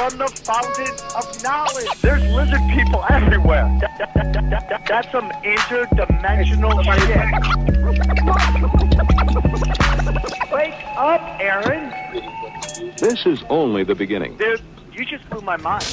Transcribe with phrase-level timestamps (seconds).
[0.00, 1.86] From the fountain of knowledge.
[2.00, 3.64] There's lizard people everywhere.
[3.82, 7.06] That- that- that- that- that- that's some interdimensional shit.
[10.50, 11.92] Wake up, Aaron.
[12.96, 14.38] This is only the beginning.
[14.38, 15.84] Dude, you just blew my mind.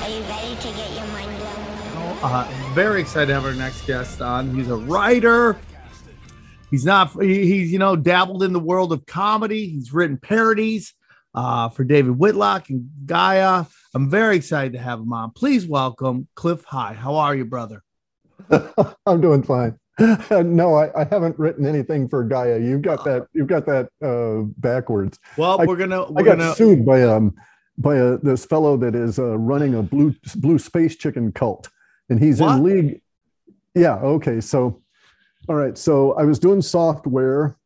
[0.00, 2.18] Are you ready to get your mind blown?
[2.22, 4.54] Uh, very excited to have our next guest on.
[4.54, 5.56] He's a writer.
[6.70, 7.10] He's not.
[7.20, 9.68] he- He's you know dabbled in the world of comedy.
[9.68, 10.94] He's written parodies
[11.34, 13.64] uh, for David Wilcock and Gaia.
[13.94, 15.32] I'm very excited to have him on.
[15.32, 16.94] Please welcome Cliff High.
[16.94, 17.82] How are you, brother?
[19.06, 19.78] I'm doing fine.
[20.30, 22.58] no, I, I haven't written anything for Gaia.
[22.58, 23.26] You've got that.
[23.34, 25.18] You've got that uh, backwards.
[25.36, 27.34] Well, I- we're gonna I we're got gonna sued by um
[27.76, 31.68] by a, this fellow that is uh, running a blue blue space chicken cult,
[32.08, 32.56] and he's What?
[32.56, 33.02] in league.
[33.74, 33.96] Yeah.
[33.96, 34.40] Okay.
[34.40, 34.80] So,
[35.48, 35.76] all right.
[35.76, 37.56] So I was doing software,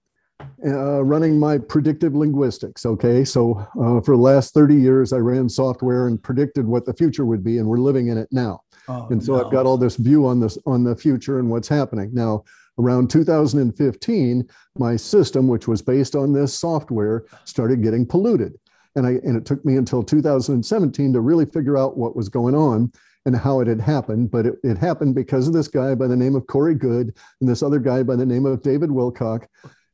[0.64, 2.86] uh, running my predictive linguistics.
[2.86, 3.24] Okay.
[3.24, 7.24] So uh, for the last thirty years, I ran software and predicted what the future
[7.24, 8.60] would be, and we're living in it now.
[8.88, 9.44] oh, and so no.
[9.44, 12.44] I've got all this view on this on the future and what's happening now.
[12.76, 18.58] Around 2015, my system, which was based on this software, started getting polluted,
[18.96, 22.56] and I and it took me until 2017 to really figure out what was going
[22.56, 22.90] on
[23.26, 24.30] and how it had happened.
[24.30, 27.48] But it, it happened because of this guy by the name of Corey Goode and
[27.48, 29.46] this other guy by the name of David Wilcock.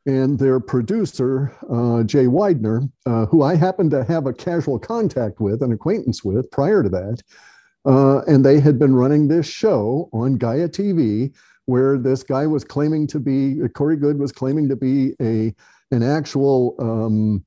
[0.06, 5.40] And their producer, uh, Jay Weidner, uh, who I happened to have a casual contact
[5.40, 7.22] with, an acquaintance with prior to that,
[7.84, 11.34] uh, and they had been running this show on Gaia TV
[11.66, 15.54] where this guy was claiming to be Corey Goode was claiming to be a
[15.92, 17.44] an actual um,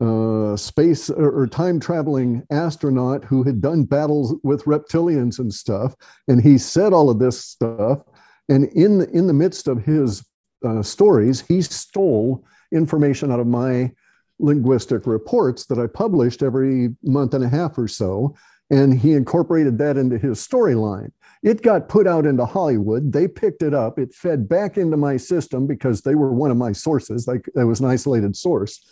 [0.00, 5.94] uh, space or, or time traveling astronaut who had done battles with reptilians and stuff,
[6.28, 8.00] and he said all of this stuff,
[8.48, 10.24] and in the, in the midst of his
[10.64, 13.92] uh, stories, he stole information out of my
[14.38, 18.34] linguistic reports that I published every month and a half or so
[18.72, 21.12] and he incorporated that into his storyline.
[21.42, 23.12] It got put out into Hollywood.
[23.12, 23.98] They picked it up.
[23.98, 27.28] It fed back into my system because they were one of my sources.
[27.28, 28.90] Like it was an isolated source,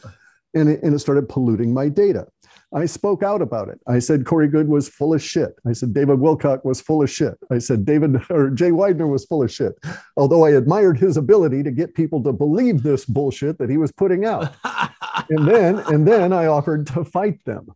[0.54, 2.26] and it, and it started polluting my data.
[2.72, 3.80] I spoke out about it.
[3.88, 5.54] I said Corey Goode was full of shit.
[5.66, 7.34] I said David Wilcock was full of shit.
[7.50, 9.72] I said David or Jay Weidner was full of shit.
[10.16, 13.90] Although I admired his ability to get people to believe this bullshit that he was
[13.92, 14.54] putting out.
[15.30, 17.66] and then and then I offered to fight them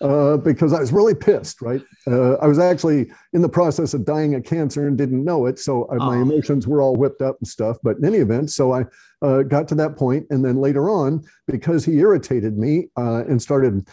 [0.00, 1.62] uh, because I was really pissed.
[1.62, 5.46] Right, uh, I was actually in the process of dying of cancer and didn't know
[5.46, 6.22] it, so I, my Oh.
[6.22, 7.76] emotions were all whipped up and stuff.
[7.84, 8.84] But in any event, so I
[9.22, 13.40] uh, got to that point, and then later on, because he irritated me uh, and
[13.40, 13.86] started.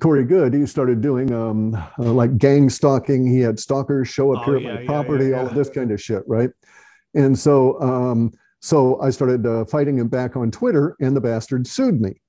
[0.00, 3.26] Corey Goode, he started doing um, uh, like gang stalking.
[3.26, 5.54] He had stalkers show up Oh, here at yeah, my yeah, property, yeah, all of
[5.54, 6.50] this kind of shit, right?
[7.14, 11.66] And so, um, so I started uh, fighting him back on Twitter, and the bastard
[11.66, 12.20] sued me.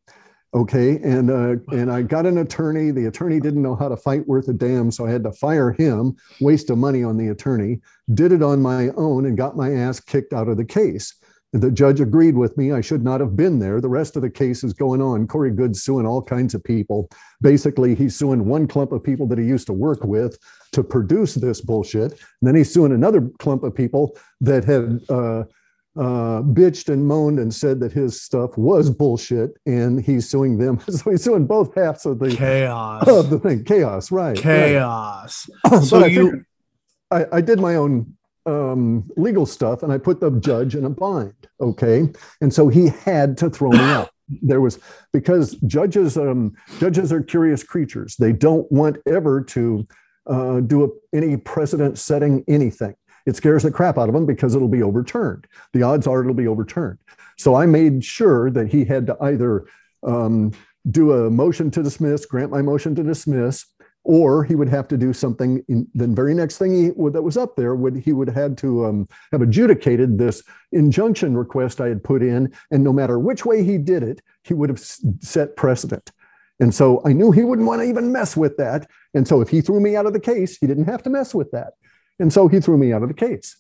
[0.53, 2.91] Okay, and uh, and I got an attorney.
[2.91, 5.73] The attorney didn't know how to fight worth a damn, so I had to fire
[5.73, 7.81] him, waste of money on the attorney.
[8.13, 11.13] Did it on my own, and got my ass kicked out of the case.
[11.55, 12.73] The judge agreed with me.
[12.73, 13.79] I should not have been there.
[13.79, 15.25] The rest of the case is going on.
[15.25, 17.09] Corey Goode's suing all kinds of people.
[17.41, 20.37] Basically, he's suing one clump of people that he used to work with
[20.73, 22.11] to produce this bullshit.
[22.11, 25.43] And then he's suing another clump of people that had uh,
[25.97, 29.51] uh, bitched and moaned and said that his stuff was bullshit.
[29.65, 30.81] And he's suing them.
[30.91, 33.07] So he's suing both halves of the, chaos.
[33.07, 33.63] of the thing.
[33.63, 34.35] Chaos, right.
[34.35, 34.37] right.
[34.37, 35.49] chaos.
[35.63, 36.45] But So you
[37.11, 38.15] I, I did my own
[38.45, 41.47] um, legal stuff and I put the judge in a bind.
[41.59, 42.09] Okay.
[42.41, 44.11] And so he had to throw me out.
[44.41, 44.79] There was
[45.13, 48.15] because judges, um, judges are curious creatures.
[48.17, 49.87] They don't want ever to
[50.27, 52.95] uh, do a, any precedent setting anything.
[53.25, 55.47] It scares the crap out of them because it'll be overturned.
[55.73, 56.99] The odds are it'll be overturned.
[57.37, 59.65] So I made sure that he had to either
[60.03, 60.51] um,
[60.89, 63.65] do a motion to dismiss, grant my motion to dismiss,
[64.05, 65.63] or he would have to do something.
[65.67, 68.57] In, the very next thing he that was up there would he would have had
[68.59, 73.45] to um, have adjudicated this injunction request I had put in, and no matter which
[73.45, 76.11] way he did it, he would have set precedent.
[76.59, 78.89] And so I knew he wouldn't want to even mess with that.
[79.13, 81.35] And so if he threw me out of the case, he didn't have to mess
[81.35, 81.73] with that.
[82.19, 83.57] And so he threw me out of the case.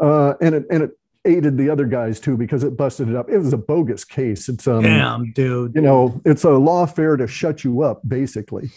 [0.00, 0.90] Uh, and it and it
[1.24, 3.30] aided the other guys too because it busted it up.
[3.30, 4.48] It was a bogus case.
[4.48, 5.74] It's um, damn, dude.
[5.76, 8.72] you know, it's a lawfare to shut you up, basically.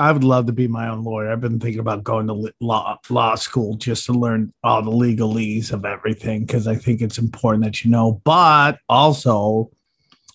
[0.00, 1.30] I would love to be my own lawyer.
[1.30, 5.72] I've been thinking about going to law law school just to learn all the legalese
[5.72, 8.20] of everything because I think it's important that you know.
[8.24, 9.70] But also,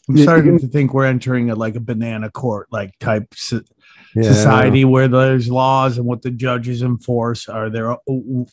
[0.07, 3.61] I'm starting to think we're entering a like a banana court like type so-
[4.15, 4.23] Yeah.
[4.23, 8.47] society where there's laws and what the judges enforce are there, uh, you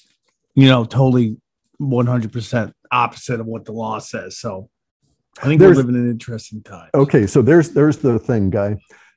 [0.57, 1.37] know, totally
[1.81, 4.37] 100% opposite of what the law says.
[4.39, 4.69] So
[5.43, 6.91] I think There's- we're living in interesting times.
[6.95, 8.77] Okay, so there's there's the thing, guy.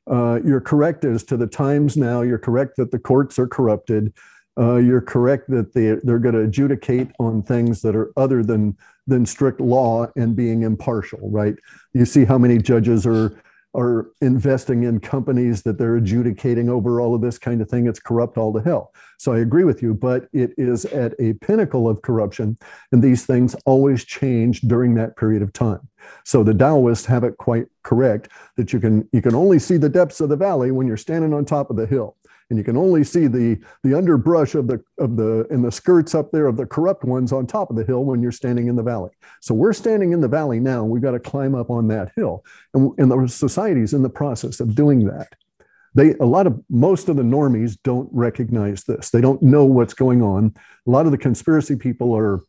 [0.09, 2.21] Uh, you're correct as to the times now.
[2.21, 4.13] You're correct that the courts are corrupted.
[4.59, 8.75] Uh, you're correct that they they're going to adjudicate on things that are other than
[9.07, 11.29] than strict law and being impartial.
[11.29, 11.55] Right?
[11.93, 13.39] You see how many judges are
[13.75, 17.87] are investing in companies that they're adjudicating over all of this kind of thing.
[17.87, 18.93] It's corrupt all to hell.
[19.17, 22.57] So I agree with you, but it is at a pinnacle of corruption,
[22.91, 25.87] and these things always change during that period of time.
[26.23, 29.89] So the Taoists have it quite correct that you can you can only see the
[29.89, 32.15] depths of the valley when you're standing on top of the hill
[32.49, 36.15] and you can only see the the underbrush of the of the and the skirts
[36.15, 38.75] up there of the corrupt ones on top of the hill when you're standing in
[38.75, 39.11] the valley.
[39.41, 42.43] So we're standing in the valley now we've got to climb up on that hill.
[42.73, 45.33] And, and the society's in the process of doing that.
[45.95, 49.09] They a lot of most of the normies don't recognize this.
[49.09, 50.53] They don't know what's going on.
[50.87, 52.41] A lot of the conspiracy people are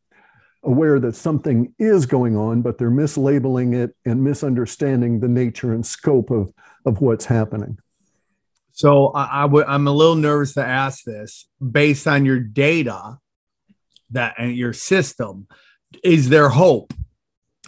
[0.62, 5.84] aware that something is going on, but they're mislabeling it and misunderstanding the nature and
[5.84, 6.52] scope of,
[6.84, 7.78] of what's happening.
[8.80, 13.18] So I, I would I'm a little nervous to ask this based on your data
[14.12, 15.48] that and your system.
[16.02, 16.94] Is there hope?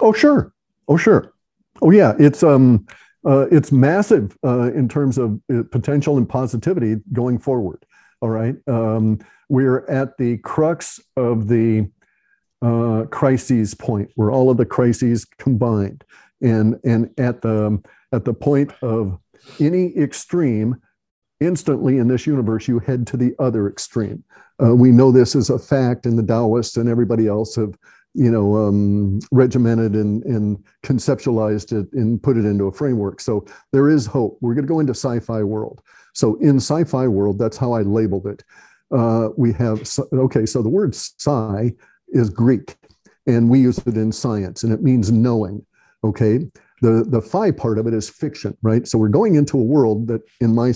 [0.00, 0.55] Oh, sure.
[0.88, 1.35] Oh, sure.
[1.82, 2.14] Oh, yeah.
[2.19, 2.87] It's um,
[3.26, 7.85] uh, it's massive uh, in terms of uh, potential and positivity going forward.
[8.23, 8.56] All right.
[8.67, 9.19] Um,
[9.50, 11.91] we're at the crux of the
[12.62, 16.05] uh, crises point, where all of the crises combined,
[16.41, 17.82] and and at the
[18.12, 19.19] at the point of
[19.61, 20.81] any extreme,
[21.44, 24.23] instantly in this universe you head to the other extreme.
[24.62, 27.75] Uh, we know this is a fact, and the Taoists and everybody else have
[28.15, 33.21] you know um, regimented and, and conceptualized it and put it into a framework.
[33.21, 34.39] So there is hope.
[34.41, 35.83] We're going to go into sci-fi world.
[36.12, 38.45] So in sci-fi world, that's how I labeled it.
[38.95, 40.47] Uh, we have okay.
[40.47, 41.75] So the word sci
[42.09, 42.77] is Greek,
[43.27, 45.65] and we use it in science, and it means knowing.
[46.05, 46.41] Okay.
[46.83, 48.87] The the phi part of it is fiction, right?
[48.88, 50.73] So we're going into a world that, in my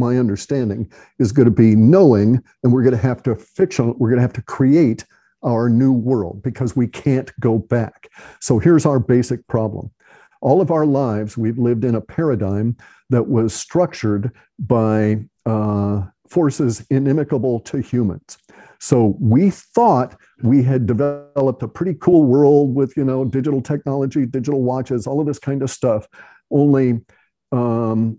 [0.00, 3.94] my understanding, is going to be knowing, and we're going to have to fiction.
[3.98, 5.04] We're going to have to create
[5.42, 8.08] our new world because we can't go back.
[8.40, 9.90] So here's our basic problem.
[10.42, 12.76] All of our lives, we've lived in a paradigm
[13.10, 18.38] that was structured by uh, forces inimical to humans.
[18.80, 24.24] So we thought we had developed a pretty cool world with, you know, digital technology,
[24.24, 26.08] digital watches, all of this kind of stuff.
[26.50, 27.00] Only
[27.52, 28.18] um,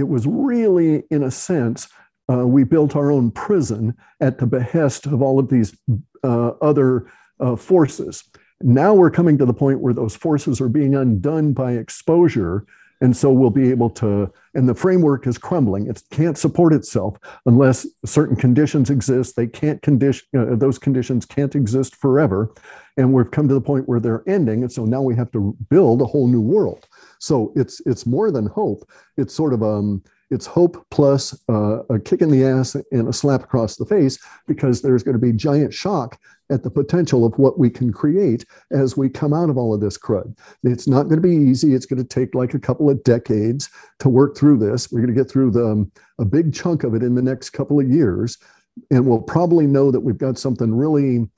[0.00, 1.88] it was really, in a sense,
[2.30, 5.76] uh, we built our own prison at the behest of all of these
[6.24, 8.24] uh, other uh, forces.
[8.62, 12.66] Now we're coming to the point where those forces are being undone by exposure.
[13.02, 15.86] And so we'll be able to, and the framework is crumbling.
[15.86, 17.16] It can't support itself
[17.46, 19.36] unless certain conditions exist.
[19.36, 22.52] They can't condition, uh, those conditions can't exist forever.
[22.98, 24.62] And we've come to the point where they're ending.
[24.62, 26.86] And so now we have to build a whole new world.
[27.20, 28.88] So it's it's more than hope.
[29.16, 33.12] It's sort of um, it's hope plus uh, a kick in the ass and a
[33.12, 36.18] slap across the face because there's going to be giant shock
[36.50, 39.80] at the potential of what we can create as we come out of all of
[39.80, 40.36] this crud.
[40.62, 41.74] It's not going to be easy.
[41.74, 44.90] It's going to take like a couple of decades to work through this.
[44.90, 47.50] We're going to get through the um, a big chunk of it in the next
[47.50, 48.38] couple of years,
[48.90, 51.28] and we'll probably know that we've got something really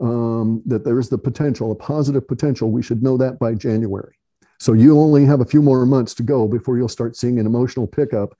[0.00, 2.70] um, that there is the potential, a positive potential.
[2.70, 4.14] We should know that by January.
[4.62, 7.46] So you only have a few more months to go before you'll start seeing an
[7.46, 8.38] emotional pickup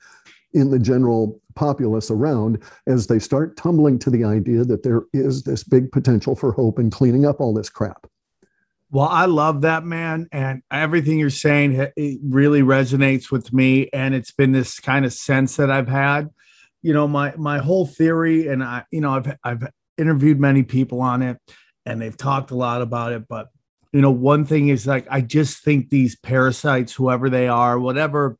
[0.53, 5.43] in the general populace around as they start tumbling to the idea that there is
[5.43, 8.07] this big potential for hope in cleaning up all this crap.
[8.93, 13.89] Well, I love that man, and everything you're saying it really resonates with me.
[13.93, 16.31] And it's been this kind of sense that I've had.
[16.83, 21.01] You know, my my whole theory, and I, you know, I've I've interviewed many people
[21.01, 21.39] on it,
[21.85, 23.27] and they've talked a lot about it.
[23.27, 23.49] But
[23.93, 28.39] you know, one thing is like I just think these parasites, whoever they are, whatever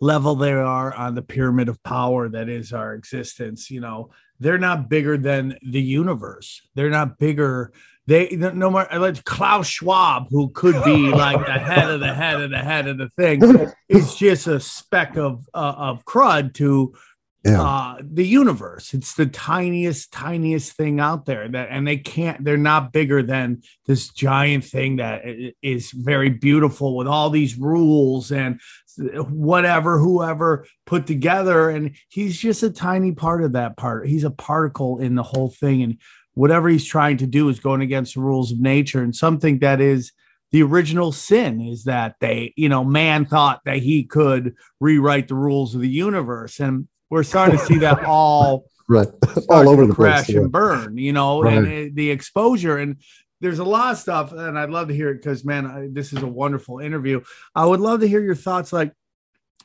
[0.00, 4.58] level they are on the pyramid of power that is our existence, you know, they're
[4.58, 6.62] not bigger than the universe.
[6.74, 7.72] They're not bigger.
[8.06, 12.40] They no more like Klaus Schwab, who could be like the head of the head
[12.40, 13.40] of the head of the thing,
[13.88, 16.94] is just a speck of uh, of crud to
[17.44, 17.62] Yeah.
[17.62, 18.92] uh, the universe.
[18.92, 23.62] It's the tiniest, tiniest thing out there that, and they can't, they're not bigger than
[23.86, 25.22] this giant thing that
[25.62, 28.60] is very beautiful with all these rules and
[28.98, 31.70] whatever, whoever put together.
[31.70, 34.06] And he's just a tiny part of that part.
[34.06, 35.82] He's a particle in the whole thing.
[35.82, 35.96] And
[36.34, 39.80] whatever he's trying to do is going against the rules of nature and something that
[39.80, 40.12] is
[40.52, 45.34] the original sin is that they, you know, man thought that he could rewrite the
[45.34, 46.60] rules of the universe.
[46.60, 49.06] And we're starting to see that all Right.
[49.48, 50.34] All over the crash place.
[50.34, 50.40] yeah.
[50.42, 51.58] and burn, you know, Right.
[51.58, 52.76] and it- the exposure.
[52.78, 52.96] And
[53.40, 56.12] there's a lot of stuff, and I'd love to hear it because, man, I, this
[56.12, 57.20] is a wonderful interview.
[57.54, 58.72] I would love to hear your thoughts.
[58.72, 58.92] Like,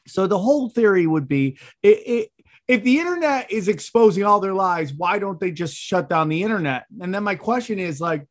[0.07, 2.29] so the whole theory would be it, it,
[2.67, 6.43] if the internet is exposing all their lies, why don't they just shut down the
[6.43, 6.85] internet?
[7.01, 8.27] And then my question is like,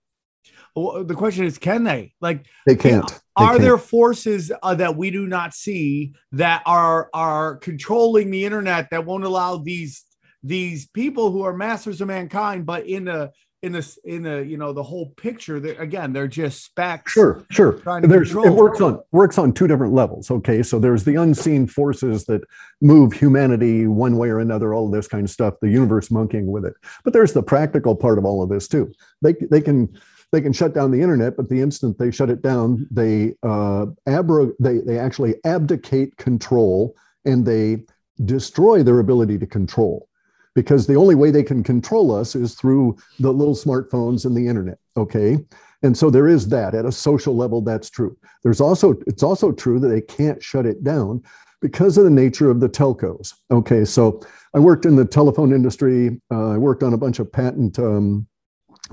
[0.75, 2.15] well, the question is, can they?
[2.21, 3.09] Like, They can't.
[3.09, 3.63] They are can't.
[3.63, 9.05] there forces uh, that we do not see that are are controlling the internet that
[9.05, 10.05] won't allow these
[10.43, 14.59] these people who are masters of mankind but in the in this in the you
[14.59, 17.81] know the whole picture they again they're just specks Sure, sure.
[18.03, 20.31] There's it works on works on two different levels.
[20.31, 22.43] Okay, so there's the unseen forces that
[22.83, 25.55] move humanity one way or another, all of this kind of stuff.
[25.63, 28.93] The universe monkeying with it, but there's the practical part of all of this too.
[29.23, 29.99] They they can
[30.35, 33.87] they can shut down the internet, but the instant they shut it down, they uh,
[34.07, 37.85] abro they they actually abdicate control and they
[38.25, 40.09] destroy their ability to control.
[40.55, 44.47] Because the only way they can control us is through the little smartphones and the
[44.47, 45.39] internet okay?
[45.83, 48.17] And so there is that at a social level that's true.
[48.43, 51.23] There's also it's also true that they can't shut it down
[51.61, 53.85] because of the nature of the telcos okay?
[53.85, 54.21] So
[54.55, 58.27] i worked in the telephone industry uh, i worked on a bunch of patent um,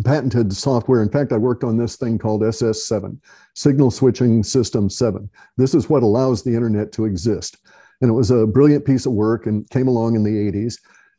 [0.03, 1.01] patented software.
[1.01, 3.19] In fact i worked on this thing called ss7
[3.55, 7.57] signal switching system 7 this is what allows the internet to exist.
[8.01, 10.77] And it was a brilliant piece of work and came along in the 80s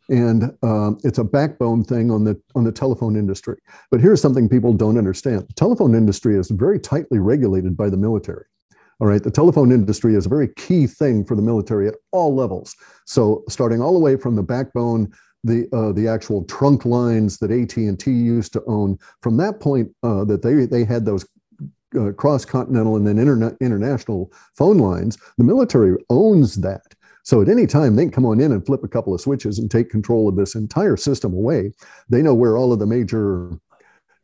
[0.08, 3.56] and um, it's a backbone thing on the on the telephone industry.
[3.90, 5.48] But here's something people don't understand.
[5.48, 8.44] The telephone industry is very tightly regulated by the military.
[9.00, 9.22] All right?
[9.22, 12.74] The telephone industry is a very key thing for the military at all levels.
[13.06, 15.12] So starting all the way from the backbone
[15.44, 20.24] the uh, the actual trunk lines that AT&T used to own from that point uh,
[20.24, 21.26] that they they had those
[21.98, 26.94] uh, cross continental and then internet international phone lines the military owns that
[27.24, 29.58] so at any time, they can come on in and flip a couple of switches
[29.58, 31.72] and take control of this entire system away.
[32.08, 33.50] They know where all of the major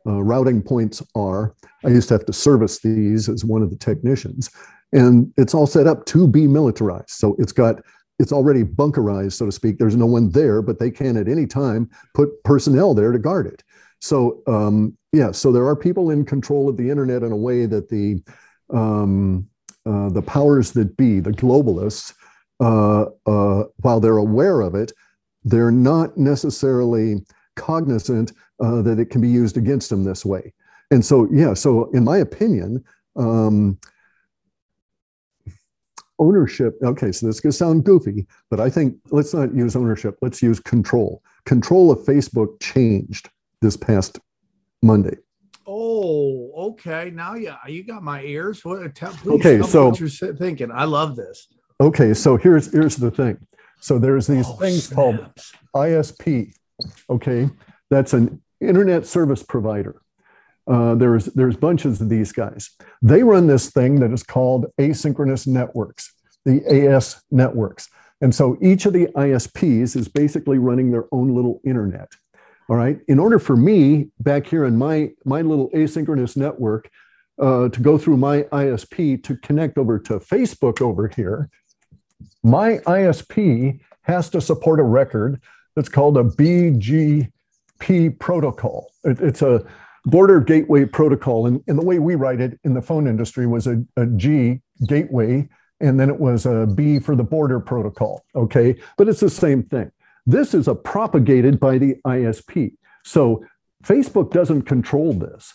[0.07, 1.55] uh, routing points are.
[1.85, 4.51] I used to have to service these as one of the technicians,
[4.93, 7.11] and it's all set up to be militarized.
[7.11, 7.83] So it's got
[8.19, 9.79] it's already bunkerized, so to speak.
[9.79, 13.47] There's no one there, but they can at any time put personnel there to guard
[13.47, 13.63] it.
[14.01, 17.67] So um, yeah, so there are people in control of the internet in a way
[17.67, 18.23] that the
[18.71, 19.49] um,
[19.87, 22.13] uh, the powers that be, the globalists,
[22.61, 24.93] uh, uh, while they're aware of it,
[25.45, 27.25] they're not necessarily
[27.57, 28.33] cognizant
[28.63, 30.53] uh, that it can be used against them this way.
[30.91, 32.85] And so, yeah, so in my opinion,
[33.17, 33.79] um,
[36.19, 39.77] ownership, okay, so this is going to sound goofy, but I think let's not use
[39.77, 41.23] ownership, let's use control.
[41.47, 43.31] Control of Facebook changed
[43.63, 44.19] this past
[44.83, 45.17] Monday.
[45.67, 49.89] oh okay now yeah you got my ears what tell, please Okay, tell me so-
[49.89, 51.49] what you're thinking i love this
[51.81, 53.37] Okay, so here's here's the thing.
[53.81, 55.21] So there's these Oh, things called.
[55.77, 56.53] ISP.
[57.09, 57.49] Okay,
[57.89, 60.03] that's an internet service provider.
[60.69, 62.71] Uh, there's there's bunches of these guys.
[63.01, 66.13] They run this thing that is called asynchronous networks,
[66.45, 67.89] the AS networks.
[68.21, 72.09] And so each of the ISPs is basically running their own little internet.
[72.69, 72.99] All right.
[73.09, 76.91] In order for me back here in my my little asynchronous network
[77.41, 81.49] uh, to go through my ISP to connect over to Facebook over here,
[82.43, 85.41] my ISP has to support a record
[85.77, 87.31] that's called a BGP
[88.19, 88.91] protocol.
[89.05, 89.65] It- it's a
[90.09, 91.47] border gateway protocol.
[91.47, 94.61] And, and the way we write it in the phone industry was a, a G
[94.87, 95.49] gateway,
[95.81, 98.25] and then it was a B for the border protocol.
[98.35, 98.77] Okay.
[98.97, 99.91] But it's the same thing.
[100.27, 102.75] This is a propagated by the ISP.
[103.05, 103.45] So
[103.85, 105.55] Facebook doesn't control this.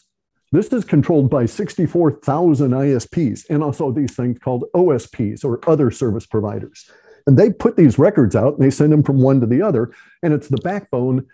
[0.51, 6.27] This is controlled by 64,000 ISPs and also these things called OSPs or other service
[6.27, 6.89] providers.
[7.25, 9.91] And they put these records out and they send them from one to the other.
[10.21, 11.25] And it's the backbone.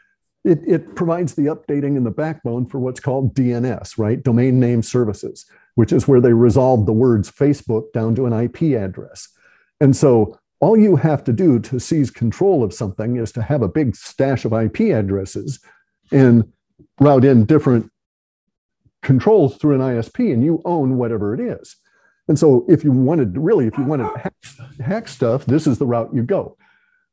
[0.45, 4.23] It, it provides the updating in the backbone for what's called DNS, right?
[4.23, 8.79] Domain name services, which is where they resolve the words Facebook down to an IP
[8.79, 9.27] address.
[9.81, 13.61] And so all you have to do to seize control of something is to have
[13.61, 15.59] a big stash of IP addresses
[16.11, 16.51] and
[16.99, 17.91] route in different
[19.01, 21.75] controls through an ISP and you own whatever it is.
[22.27, 24.33] And so if you wanted really, if you wanted to hack,
[24.79, 26.57] hack stuff, this is the route you go.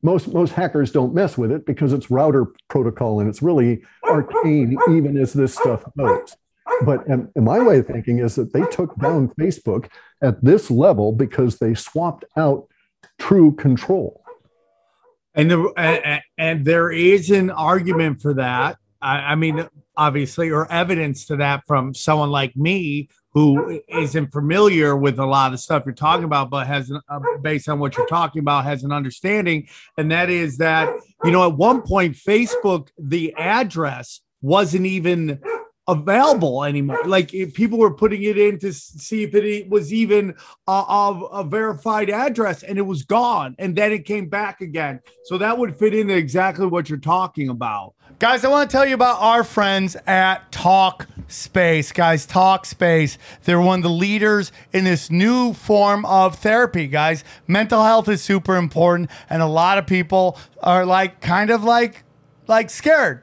[0.03, 4.77] Most most hackers don't mess with it because it's router protocol and it's really arcane
[4.91, 6.37] even as this stuff goes
[6.85, 9.89] but and, and my way of thinking is that they took down facebook
[10.23, 12.67] at this level because they swapped out
[13.19, 14.23] true control
[15.35, 18.79] And the and, and there is an argument for that.
[19.03, 24.97] I, I mean, obviously, or evidence to that from someone like me who isn't familiar
[24.97, 28.07] with a lot of stuff you're talking about, but has, uh, based on what you're
[28.07, 29.69] talking about, has an understanding.
[29.99, 30.89] And that is that
[31.23, 35.39] you know, at one point, Facebook, the address wasn't even
[35.89, 36.99] available anymore.
[37.05, 40.35] Like people were putting it in to see if it was even
[40.67, 44.61] uh, a, a, a, verified address and it was gone and then it came back
[44.61, 45.01] again.
[45.25, 47.95] So that would fit into exactly what you're talking about.
[48.19, 51.93] Guys, I want to tell you about our friends at Talk Space.
[51.93, 53.19] Guys, Talkspace.
[53.45, 57.23] They're one of the leaders in this new form of therapy, guys.
[57.47, 62.03] Mental health is super important and a lot of people are like kind of like
[62.49, 63.23] like scared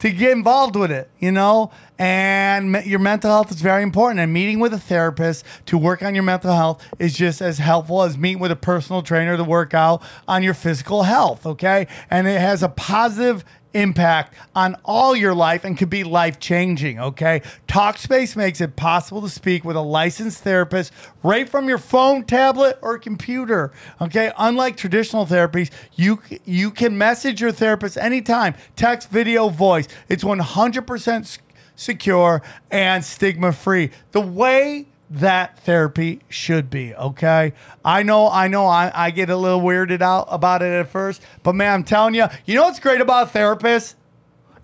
[0.00, 1.70] to get involved with it, you know?
[2.00, 4.20] And me- your mental health is very important.
[4.20, 8.02] And meeting with a therapist to work on your mental health is just as helpful
[8.02, 11.86] as meeting with a personal trainer to work out on your physical health, okay?
[12.10, 16.98] And it has a positive impact on all your life and could be life changing.
[16.98, 17.40] Okay.
[17.68, 20.92] Talkspace makes it possible to speak with a licensed therapist
[21.22, 23.70] right from your phone, tablet, or computer.
[24.00, 24.32] Okay.
[24.38, 29.86] Unlike traditional therapies, you, you can message your therapist anytime, text, video, voice.
[30.08, 31.38] It's 100% s-
[31.80, 33.90] secure and stigma free.
[34.12, 36.94] The way that therapy should be.
[36.94, 37.52] Okay.
[37.84, 41.20] I know, I know I, I get a little weirded out about it at first,
[41.42, 43.94] but man, I'm telling you, you know what's great about therapists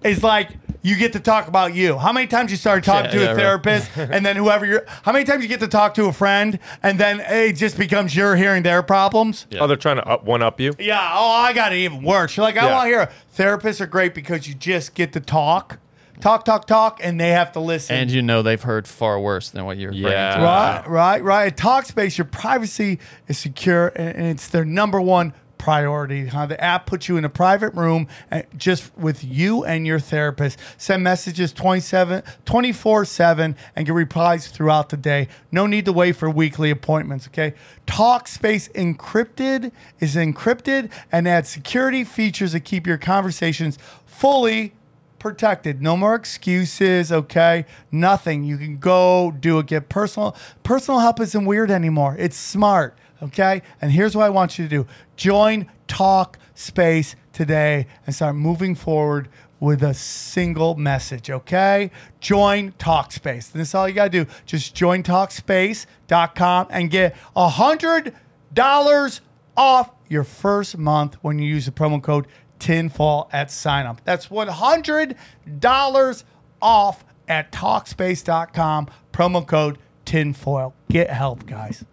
[0.04, 0.50] is like
[0.82, 1.98] you get to talk about you.
[1.98, 3.36] How many times you start talking Yeah, to yeah, a right.
[3.36, 6.60] therapist and then whoever you're, how many times you get to talk to a friend
[6.80, 9.48] and then it just becomes you're hearing their problems?
[9.50, 9.60] Yeah.
[9.62, 10.74] Oh, they're trying to up, one up you.
[10.78, 11.10] Yeah.
[11.12, 12.36] Oh, I got it even worse.
[12.36, 12.72] You're like, I Yeah.
[12.72, 13.10] want to hear.
[13.36, 15.80] Therapists are great because you just get to talk,
[16.20, 17.96] talk, talk, talk, and they have to listen.
[17.96, 20.36] And you know they've heard far worse than what you're Yeah.
[20.36, 21.46] to Right, right, right.
[21.46, 26.26] At Talkspace, your privacy is secure, and and it's their number one priority.
[26.26, 26.46] Huh?
[26.46, 30.58] The app puts you in a private room uh, just with you and your therapist.
[30.76, 35.28] Send messages 27, 24-7 and get replies throughout the day.
[35.50, 37.54] No need to wait for weekly appointments, okay?
[37.86, 44.72] Talkspace Encrypted is encrypted and adds security features that keep your conversations fully
[45.26, 45.82] protected.
[45.82, 47.66] No more excuses, okay?
[47.90, 48.44] Nothing.
[48.44, 50.36] You can go do it, get personal.
[50.62, 52.14] Personal help isn't weird anymore.
[52.16, 53.62] It's smart, okay?
[53.80, 54.86] And here's what I want you to do
[55.16, 61.90] join Talk Space today and start moving forward with a single message, okay?
[62.20, 63.50] Join Talkspace.
[63.50, 64.30] This is all you got to do.
[64.44, 69.20] Just join Talkspace.com and get a $100
[69.56, 72.28] off your first month when you use the promo code
[72.58, 74.00] tinfoil at sign up.
[74.04, 76.24] That's $100
[76.62, 80.74] off at Talkspace.com, promo code tinfoil.
[80.88, 81.84] Get help, guys.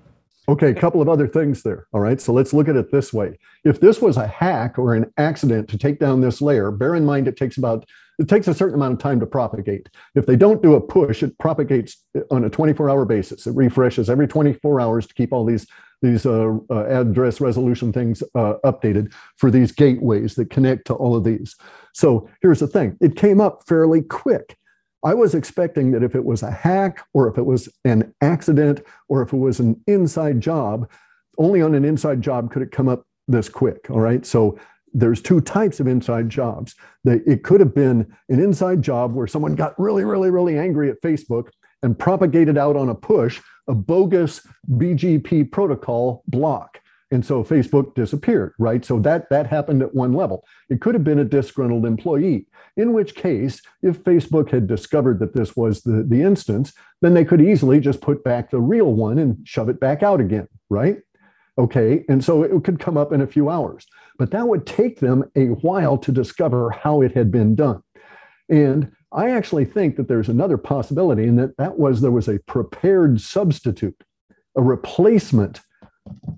[0.49, 1.87] Okay, a couple of other things there.
[1.93, 3.37] All right, so let's look at it this way.
[3.63, 7.05] If this was a hack or an accident to take down this layer, bear in
[7.05, 7.85] mind it takes about
[8.19, 9.89] it takes a certain amount of time to propagate.
[10.13, 13.47] If they don't do a push, it propagates on a 24-hour basis.
[13.47, 15.65] It refreshes every 24 hours to keep all these
[16.03, 21.15] these uh, uh, address resolution things uh, updated for these gateways that connect to all
[21.15, 21.55] of these.
[21.93, 24.57] So here's the thing: it came up fairly quick.
[25.03, 28.81] I was expecting that if it was a hack or if it was an accident
[29.09, 30.89] or if it was an inside job,
[31.37, 33.89] only on an inside job could it come up this quick.
[33.89, 34.25] All right.
[34.25, 34.57] So
[34.93, 36.75] there's two types of inside jobs.
[37.03, 41.01] It could have been an inside job where someone got really, really, really angry at
[41.01, 41.49] Facebook
[41.83, 46.79] and propagated out on a push a bogus BGP protocol block.
[47.11, 48.83] And so Facebook disappeared, right?
[48.83, 50.43] So that that happened at one level.
[50.69, 55.35] It could have been a disgruntled employee, in which case, if Facebook had discovered that
[55.35, 59.19] this was the, the instance, then they could easily just put back the real one
[59.19, 60.97] and shove it back out again, right?
[61.59, 63.85] Okay, and so it could come up in a few hours,
[64.17, 67.83] but that would take them a while to discover how it had been done.
[68.49, 72.39] And I actually think that there's another possibility, and that that was there was a
[72.39, 74.03] prepared substitute,
[74.55, 75.61] a replacement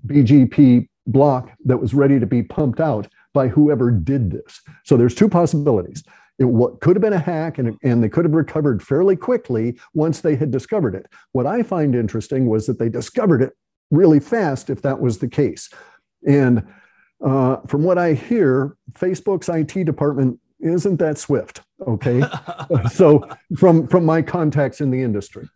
[0.06, 4.60] BGP block that was ready to be pumped out by whoever did this.
[4.84, 6.02] So there's two possibilities.
[6.38, 9.78] It what could have been a hack, and, and they could have recovered fairly quickly
[9.94, 11.06] once they had discovered it.
[11.32, 13.54] What I find interesting was that they discovered it
[13.90, 15.70] really fast, if that was the case.
[16.26, 16.66] And
[17.24, 21.62] uh, from what I hear, Facebook's IT department isn't that swift.
[21.86, 22.22] Okay,
[22.92, 25.48] so from from my contacts in the industry.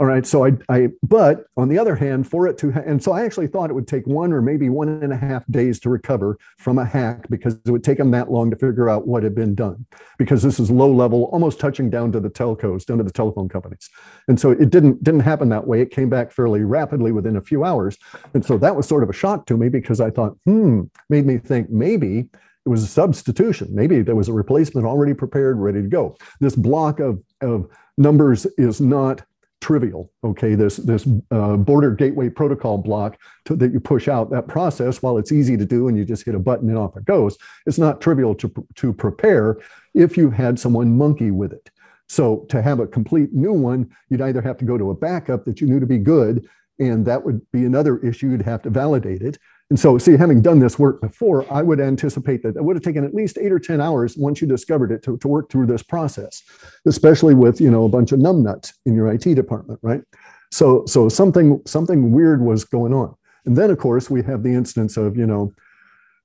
[0.00, 0.24] All right.
[0.24, 3.22] So I, I, but on the other hand, for it to, ha- and so I
[3.22, 6.38] actually thought it would take one or maybe one and a half days to recover
[6.56, 9.34] from a hack because it would take them that long to figure out what had
[9.34, 9.84] been done.
[10.16, 13.50] Because this is low level, almost touching down to the telcos, down to the telephone
[13.50, 13.90] companies.
[14.26, 15.82] And so it didn't didn't happen that way.
[15.82, 17.98] It came back fairly rapidly within a few hours.
[18.32, 21.26] And so that was sort of a shock to me because I thought, hmm, made
[21.26, 22.30] me think maybe
[22.70, 23.68] was a substitution.
[23.72, 26.16] Maybe there was a replacement already prepared, ready to go.
[26.40, 29.22] This block of, of numbers is not
[29.60, 30.10] trivial.
[30.24, 35.02] Okay, this this uh, border gateway protocol block to, that you push out that process,
[35.02, 37.36] while it's easy to do and you just hit a button and off it goes,
[37.66, 39.58] it's not trivial to to prepare
[39.92, 41.70] if you had someone monkey with it.
[42.08, 45.44] So to have a complete new one, you'd either have to go to a backup
[45.44, 48.30] that you knew to be good, and that would be another issue.
[48.30, 49.38] You'd have to validate it.
[49.70, 52.82] And so, see, having done this work before, I would anticipate that it would have
[52.82, 55.66] taken at least eight or 10 hours once you discovered it to, to work through
[55.66, 56.42] this process,
[56.86, 60.02] especially with, you know, a bunch of numbnuts in your IT department, right?
[60.50, 63.14] So, so something, something weird was going on.
[63.46, 65.52] And then, of course, we have the instance of, you know,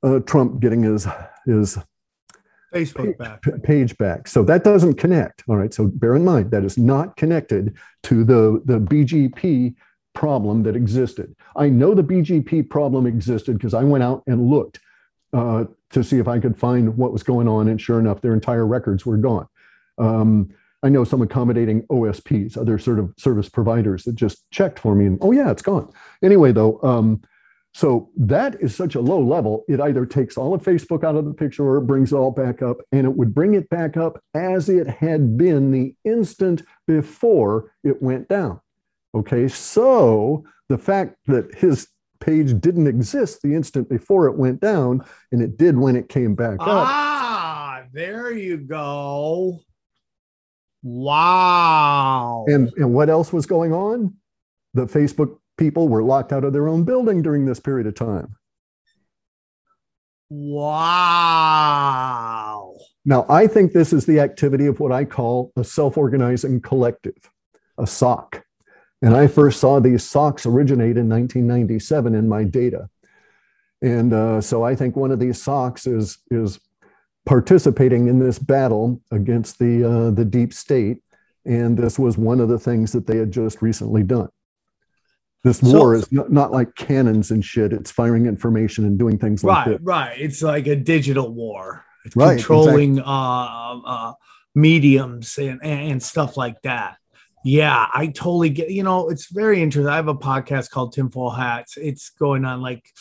[0.02, 1.08] uh, Trump getting his,
[1.46, 1.78] his
[2.74, 3.44] Facebook back.
[3.64, 4.28] page back.
[4.28, 5.44] So that doesn't connect.
[5.48, 5.74] All right.
[5.74, 9.76] So bear in mind that is not connected to the, the BGP
[10.15, 11.36] problem that existed.
[11.56, 14.80] I know the BGP problem existed because I went out and looked
[15.34, 17.67] uh, to see if I could find what was going on.
[17.67, 19.47] And sure enough, their entire records were gone.
[19.97, 20.49] Um,
[20.82, 25.06] I know some accommodating OSPs, other sort of service providers that just checked for me
[25.06, 25.91] and, oh, yeah, it's gone.
[26.23, 27.21] Anyway, though, um,
[27.73, 29.65] so that is such a low level.
[29.67, 32.32] It either takes all of Facebook out of the picture or it brings it all
[32.32, 36.62] back up, and it would bring it back up as it had been the instant
[36.88, 38.62] before it went down.
[39.15, 41.88] Okay, so the fact that his
[42.19, 46.36] page didn't exist the instant before it went down, and it did when it came
[46.36, 46.67] back up.
[46.67, 49.62] Ah, there you go.
[50.84, 52.45] Wow.
[52.47, 54.15] And, and what else was going on?
[54.73, 58.36] The Facebook people were locked out of their own building during this period of time.
[60.30, 61.56] wow.
[63.06, 67.17] Now, I think this is the activity of what I call a self organizing collective,
[67.78, 68.45] a SOC.
[69.06, 72.89] And I first saw these socks originate in 1997 in my data.
[73.84, 76.60] And uh, so I think one of these socks is, is
[77.24, 81.04] participating in this battle against the, uh, the deep state.
[81.46, 84.30] And this was one of the things that they had just recently done.
[85.44, 87.74] This So- war is not, not like cannons and shit.
[87.74, 89.84] It's firing information and doing things like Right, that.
[89.84, 90.10] right.
[90.10, 90.20] right.
[90.20, 91.86] It's like a digital war.
[92.06, 94.13] It's Right, controlling uh, uh,
[94.56, 96.98] mediums and, and stuff like that.
[97.48, 98.72] Yeah, I totally get.
[98.72, 99.88] You know, it's very interesting.
[99.88, 101.78] I have a podcast called Tinfoil Hats.
[101.78, 102.92] It's going on like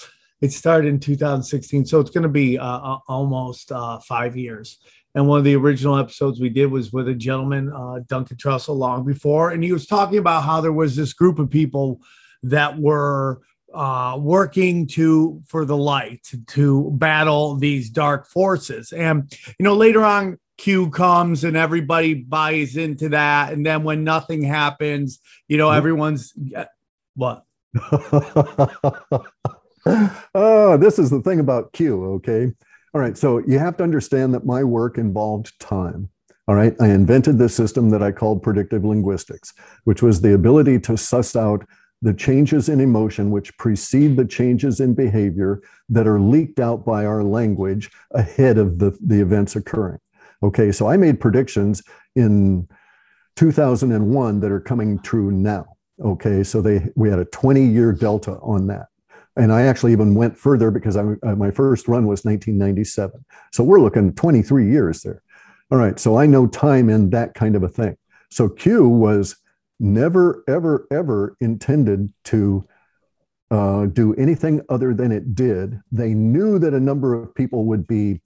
[0.42, 4.80] it started in 2016, so it's going to be uh, uh, almost uh, five years.
[5.14, 8.76] And one of the original episodes we did was with a gentleman, uh, Duncan Trussell,
[8.76, 12.02] long before, and he was talking about how there was this group of people
[12.42, 13.40] that were
[13.72, 18.92] uh, working to for the light to, to battle these dark forces.
[18.92, 24.04] And you know, later on, Q comes and everybody buys into that, and then when
[24.04, 25.78] nothing happens, you know, mm-hmm.
[25.78, 26.64] everyone's uh,
[27.14, 27.44] what?
[30.34, 32.52] oh, this is the thing about Q, okay?
[32.94, 36.08] All right, so you have to understand that my work involved time.
[36.46, 39.52] All right, I invented this system that I called predictive linguistics,
[39.84, 41.66] which was the ability to suss out
[42.02, 47.06] the changes in emotion which precede the changes in behavior that are leaked out by
[47.06, 49.98] our language ahead of the, the events occurring.
[50.42, 51.82] Okay, so I made predictions
[52.16, 52.68] in
[53.36, 55.66] 2001 that are coming true now.
[56.02, 58.86] Okay, so they we had a 20 year delta on that.
[59.36, 63.24] And I actually even went further because I, uh, my first run was 1997.
[63.52, 65.22] So we're looking 23 years there.
[65.70, 67.96] All right, so I know time in that kind of a thing.
[68.30, 69.36] So Q was
[69.80, 72.64] never, ever, ever intended to
[73.50, 75.80] uh, do anything other than it did.
[75.90, 78.20] They knew that a number of people would be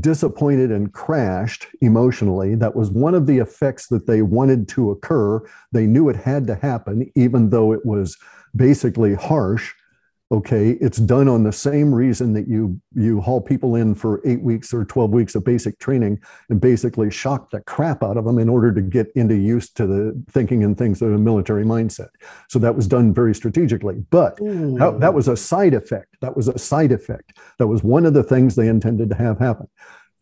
[0.00, 2.54] disappointed and crashed emotionally.
[2.54, 5.40] That was one of the effects that they wanted to occur.
[5.72, 8.16] They knew it had to happen, even though it was
[8.54, 9.72] basically harsh.
[10.32, 14.42] Okay, it's done on the same reason that you you haul people in for eight
[14.42, 16.18] weeks or 12 weeks of basic training
[16.50, 19.86] and basically shock the crap out of them in order to get into used to
[19.86, 22.08] the thinking and things of a military mindset.
[22.48, 24.04] So that was done very strategically.
[24.10, 26.16] But that, that was a side effect.
[26.20, 27.38] That was a side effect.
[27.60, 29.68] That was one of the things they intended to have happen.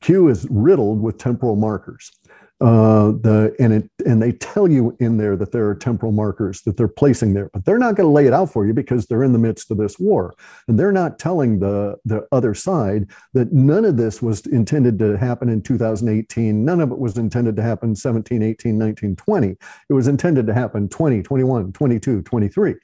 [0.02, 2.12] Q is riddled with temporal markers.
[2.60, 6.62] Uh, the and it and they tell you in there that there are temporal markers
[6.62, 9.06] that they're placing there, but they're not going to lay it out for you because
[9.06, 10.34] they're in the midst of this war,
[10.68, 15.18] and they're not telling the the other side that none of this was intended to
[15.18, 16.64] happen in 2018.
[16.64, 19.48] None of it was intended to happen 17, 18, 19, 20.
[19.88, 22.74] It was intended to happen 20, 21, 22, 23.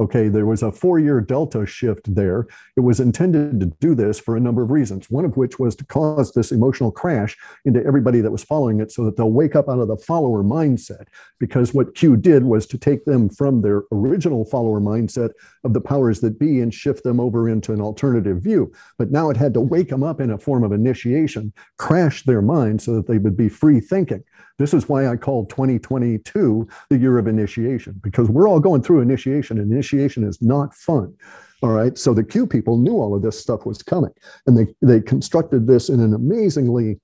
[0.00, 2.46] Okay, there was a four year delta shift there.
[2.74, 5.76] It was intended to do this for a number of reasons, one of which was
[5.76, 7.36] to cause this emotional crash
[7.66, 10.42] into everybody that was following it so that they'll wake up out of the follower
[10.42, 11.04] mindset.
[11.38, 15.32] Because what Q did was to take them from their original follower mindset
[15.64, 18.72] of the powers that be and shift them over into an alternative view.
[18.96, 22.40] But now it had to wake them up in a form of initiation, crash their
[22.40, 24.24] mind so that they would be free thinking.
[24.60, 29.00] This is why I call 2022 the year of initiation, because we're all going through
[29.00, 29.58] initiation.
[29.58, 31.14] and Initiation is not fun.
[31.62, 31.96] All right.
[31.96, 34.12] So the Q people knew all of this stuff was coming,
[34.46, 37.00] and they, they constructed this in an amazingly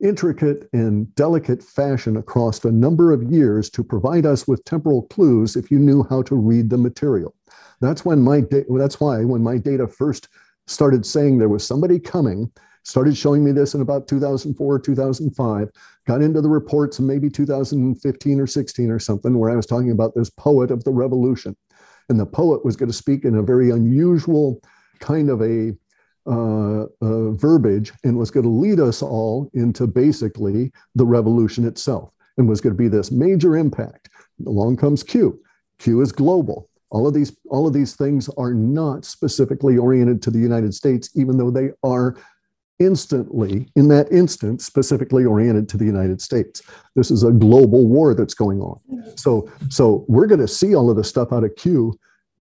[0.00, 5.56] intricate and delicate fashion across a number of years to provide us with temporal clues
[5.56, 7.34] if you knew how to read the material.
[7.80, 10.28] That's when my da- that's why when my data first
[10.68, 12.52] started saying there was somebody coming,
[12.84, 15.70] started showing me this in about 2004 2005
[16.06, 19.90] got into the reports in maybe 2015 or 16 or something where i was talking
[19.90, 21.56] about this poet of the revolution.
[22.08, 24.60] And the poet was going to speak in a very unusual
[25.00, 25.74] kind of a
[26.26, 32.10] uh, uh, verbiage and was going to lead us all into basically the revolution itself
[32.38, 34.08] and was going to be this major impact.
[34.46, 35.40] Along comes q.
[35.78, 36.68] Q is global.
[36.90, 41.10] All of these all of these things are not specifically oriented to the united states
[41.16, 42.16] even though they are
[42.84, 46.62] instantly, in that instant, specifically oriented to the United States.
[46.94, 48.78] This is a global war that's going on.
[49.16, 51.98] So, so we're going to see all of the stuff out of Q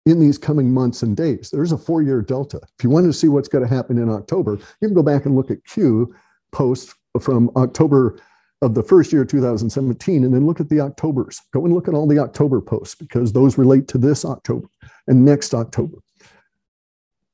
[0.05, 1.49] in these coming months and days.
[1.49, 2.59] There's a four year delta.
[2.77, 5.25] If you want to see what's going to happen in October, you can go back
[5.25, 6.13] and look at Q
[6.51, 8.19] posts from October
[8.61, 11.41] of the first year 2017 and then look at the Octobers.
[11.53, 14.67] Go and look at all the October posts because those relate to this October
[15.07, 15.97] and next October.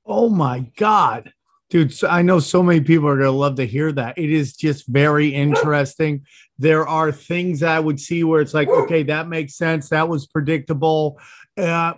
[0.06, 1.32] Oh my God.
[1.72, 4.18] Dude, so I know so many people are going to love to hear that.
[4.18, 6.26] It is just very interesting.
[6.60, 9.88] There are things I would see where it's like, okay, that makes sense.
[9.88, 11.18] That was predictable.
[11.58, 11.94] Uh,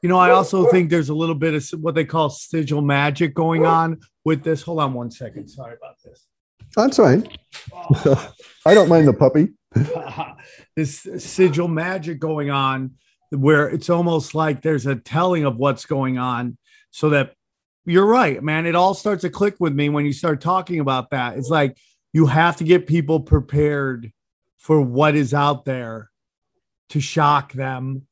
[0.00, 3.34] you know, I also think there's a little bit of what they call sigil magic
[3.34, 4.62] going on with this.
[4.62, 5.48] Hold on one second.
[5.48, 6.26] Sorry about this.
[6.74, 7.38] That's right.
[8.64, 9.52] I don't mind the puppy.
[10.74, 12.92] this sigil magic going on
[13.30, 16.56] where it's almost like there's a telling of what's going on
[16.90, 17.34] so that
[17.88, 18.66] you're right, man.
[18.66, 21.36] It all starts to click with me when you start talking about that.
[21.36, 21.76] It's like
[22.12, 24.12] you have to get people prepared
[24.58, 26.10] for what is out there
[26.90, 28.06] to shock them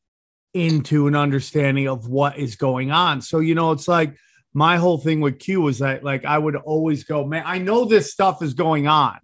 [0.54, 3.20] into an understanding of what is going on.
[3.20, 4.16] So, you know, it's like
[4.54, 7.84] my whole thing with Q was that like I would always go, man, I know
[7.84, 9.18] this stuff is going on.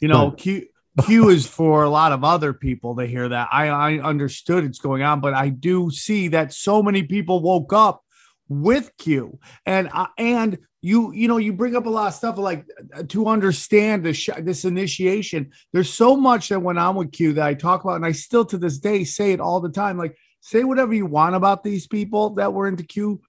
[0.00, 0.66] You know, Q
[1.04, 3.48] Q is for a lot of other people to hear that.
[3.52, 7.72] I, I understood it's going on, but I do see that so many people woke
[7.72, 8.02] up
[8.50, 9.38] with Q.
[9.64, 13.04] And uh, and you you know you bring up a lot of stuff like uh,
[13.04, 15.52] to understand this sh- this initiation.
[15.72, 18.44] There's so much that went on with Q that I talk about, and I still
[18.46, 19.96] to this day say it all the time.
[19.96, 23.22] Like say whatever you want about these people that were into Q.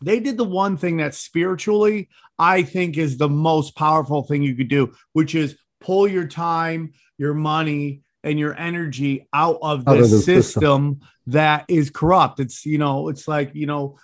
[0.00, 2.08] They did the one thing that spiritually
[2.38, 6.92] I think is the most powerful thing you could do, which is pull your time,
[7.18, 12.40] your money, and your energy out of the, system, system that is corrupt.
[12.40, 13.98] It's, you know, it's like, you know,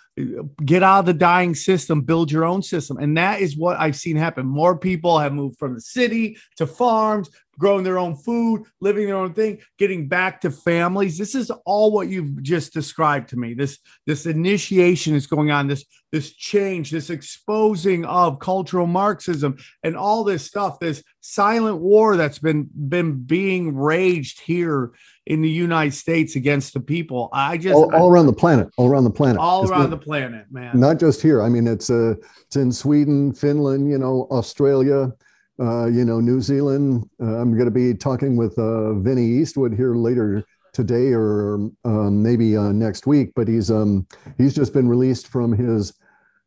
[0.64, 2.98] get out of the dying system, build your own system.
[2.98, 4.46] And that is what I've seen happen.
[4.46, 9.16] More people have moved from the city to farms, growing their own food, living their
[9.16, 11.18] own thing, getting back to families.
[11.18, 13.54] This is all what you've just described to me.
[13.54, 19.96] This this initiation is going on, this this change, this exposing of cultural Marxism and
[19.96, 24.92] all this stuff, this silent war that's been been being raged here
[25.26, 27.28] in the United States against the people.
[27.32, 29.90] I just all, all around the planet, all around the planet, all it's around not,
[29.90, 30.78] the planet, man.
[30.78, 31.42] Not just here.
[31.42, 32.14] I mean, it's uh,
[32.46, 35.12] it's in Sweden, Finland, you know, Australia,
[35.60, 37.08] uh, you know, New Zealand.
[37.20, 42.22] Uh, I'm going to be talking with uh, Vinny Eastwood here later today or um,
[42.22, 43.32] maybe uh, next week.
[43.34, 44.06] But he's um,
[44.36, 45.94] he's just been released from his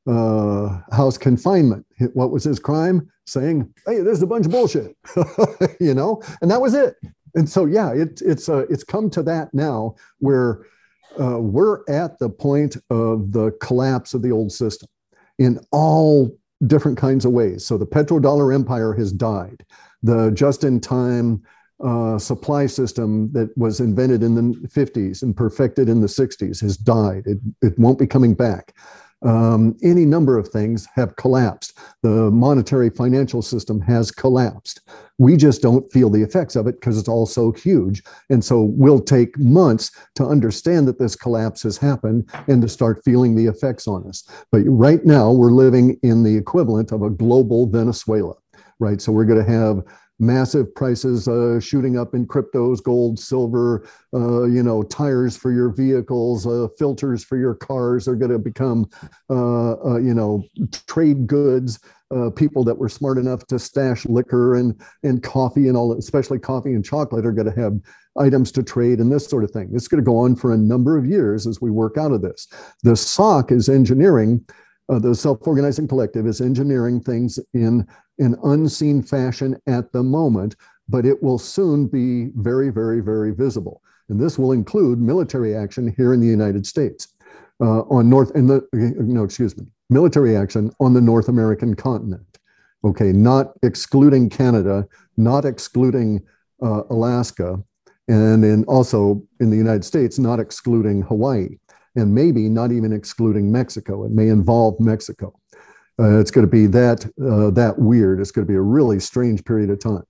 [0.06, 1.86] uh, house confinement.
[2.14, 3.12] What was his crime?
[3.26, 4.96] Saying, "Hey, there's a bunch of bullshit,"
[5.82, 6.96] you know, and that was it
[7.38, 10.66] and so yeah it, it's uh, it's come to that now where
[11.20, 14.90] uh, we're at the point of the collapse of the old system
[15.40, 17.66] in all different kinds of ways.
[17.66, 19.66] So the petrodollar empire has died.
[20.04, 21.44] The just-in-time
[21.84, 26.78] uh, supply system that was invented in the 50s and perfected in the 60s has
[26.78, 27.24] died.
[27.28, 28.76] It, it won't be coming back
[29.24, 31.78] um, any number of things have collapsed.
[32.04, 34.82] The monetary financial system has collapsed.
[35.18, 38.04] We just don't feel the effects of it because it's all so huge.
[38.30, 43.04] And so we'll take months to understand that this collapse has happened and to start
[43.04, 44.30] feeling the effects on us.
[44.52, 48.36] But right now, we're living in the equivalent of a global Venezuela,
[48.80, 49.02] right?
[49.02, 49.82] So we're going to have
[50.20, 55.70] massive prices uh, shooting up in cryptos, gold, silver, uh, you know, tires for your
[55.70, 58.86] vehicles, uh, filters for your cars are going to become,
[59.30, 60.44] uh, uh, you know,
[60.88, 61.80] trade goods.
[62.10, 66.40] Uh, people that were smart enough to stash liquor and and coffee and all, especially
[66.40, 67.74] coffee and chocolate, are going to have
[68.18, 69.70] items to trade and this sort of thing.
[69.74, 72.22] It's going to go on for a number of years as we work out of
[72.22, 72.48] this.
[72.84, 74.46] The SOC is engineering.
[74.90, 77.86] Uh, the self-organizing collective is engineering things in
[78.20, 80.56] in unseen fashion at the moment,
[80.90, 83.82] but it will soon be very, very, very visible.
[84.10, 87.14] And this will include military action here in the United States
[87.60, 92.40] uh, on North, in the, no, excuse me, military action on the North American continent.
[92.84, 96.22] Okay, not excluding Canada, not excluding
[96.64, 97.62] uh, Alaska,
[98.08, 101.58] and in also in the United States, not excluding Hawaii,
[101.96, 104.06] and maybe not even excluding Mexico.
[104.06, 105.38] It may involve Mexico.
[106.00, 108.20] Uh, it's going to be that uh, that weird.
[108.20, 110.04] It's going to be a really strange period of time.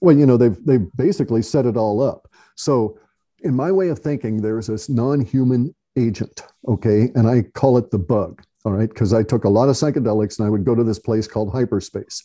[0.00, 2.28] Well, you know, they've they've basically set it all up.
[2.56, 2.98] So,
[3.40, 7.98] in my way of thinking, there's this non-human agent, okay, and I call it the
[7.98, 8.42] bug.
[8.64, 10.98] All right, because I took a lot of psychedelics and I would go to this
[10.98, 12.24] place called hyperspace.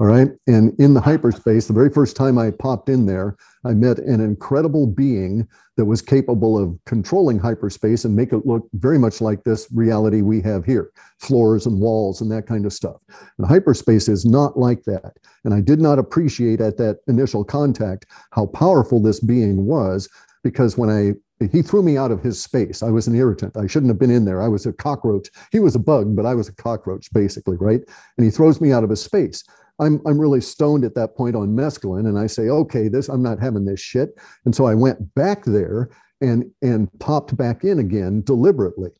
[0.00, 0.28] All right.
[0.48, 4.20] And in the hyperspace, the very first time I popped in there, I met an
[4.20, 9.44] incredible being that was capable of controlling hyperspace and make it look very much like
[9.44, 12.96] this reality we have here floors and walls and that kind of stuff.
[13.38, 15.16] And hyperspace is not like that.
[15.44, 20.08] And I did not appreciate at that initial contact how powerful this being was
[20.42, 21.14] because when I
[21.50, 22.82] he threw me out of his space.
[22.82, 23.56] I was an irritant.
[23.56, 24.40] I shouldn't have been in there.
[24.40, 25.28] I was a cockroach.
[25.50, 27.80] He was a bug, but I was a cockroach, basically, right?
[28.16, 29.42] And he throws me out of his space.
[29.80, 33.22] I'm, I'm really stoned at that point on mescaline and I say, okay, this, I'm
[33.22, 34.10] not having this shit.
[34.44, 38.90] And so I went back there and, and popped back in again deliberately.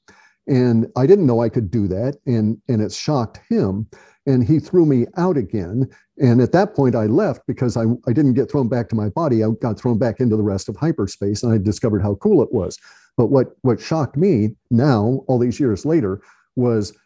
[0.47, 2.17] And I didn't know I could do that.
[2.27, 3.89] And, and it shocked him.
[4.27, 5.89] And he threw me out again.
[6.19, 9.09] And at that point, I left because I, I didn't get thrown back to my
[9.11, 9.45] body.
[9.45, 12.53] I got thrown back into the rest of hyperspace and I discovered how cool it
[12.53, 12.79] was.
[13.17, 16.21] But what, what shocked me now, all these years later,
[16.57, 16.97] was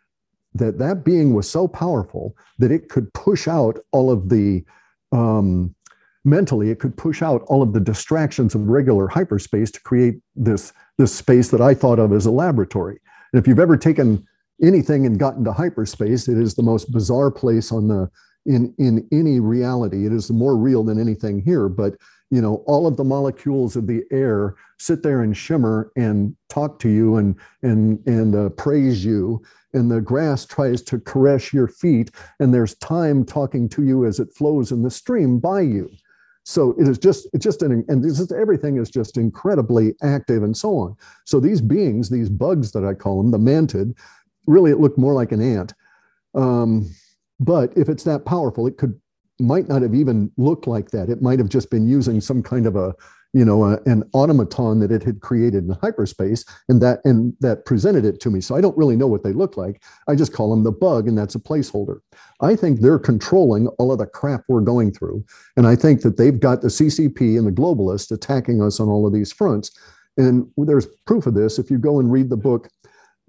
[0.54, 4.64] that that being was so powerful that it could push out all of the
[5.12, 5.74] um,
[6.24, 10.72] mentally it could push out all of the distractions of regular hyperspace to create this
[10.98, 12.98] this space that i thought of as a laboratory.
[13.32, 14.26] And if you've ever taken
[14.62, 18.10] anything and gotten to hyperspace it is the most bizarre place on the
[18.46, 20.06] in in any reality.
[20.06, 21.94] It is more real than anything here but
[22.30, 26.78] you know all of the molecules of the air sit there and shimmer and talk
[26.80, 29.42] to you and and and uh, praise you
[29.78, 32.10] and the grass tries to caress your feet
[32.40, 35.88] and there's time talking to you as it flows in the stream by you.
[36.44, 40.42] So it is just it's just an and this is everything is just incredibly active
[40.42, 40.96] and so on.
[41.24, 43.94] So these beings these bugs that i call them the mantid
[44.46, 45.74] really it looked more like an ant.
[46.34, 46.90] Um,
[47.40, 49.00] but if it's that powerful it could
[49.40, 51.08] might not have even looked like that.
[51.08, 52.94] It might have just been using some kind of a
[53.32, 57.64] you know, uh, an automaton that it had created in hyperspace, and that and that
[57.66, 58.40] presented it to me.
[58.40, 59.82] So I don't really know what they look like.
[60.08, 62.00] I just call them the bug, and that's a placeholder.
[62.40, 65.24] I think they're controlling all of the crap we're going through,
[65.56, 69.06] and I think that they've got the CCP and the globalists attacking us on all
[69.06, 69.70] of these fronts.
[70.16, 72.68] And there's proof of this if you go and read the book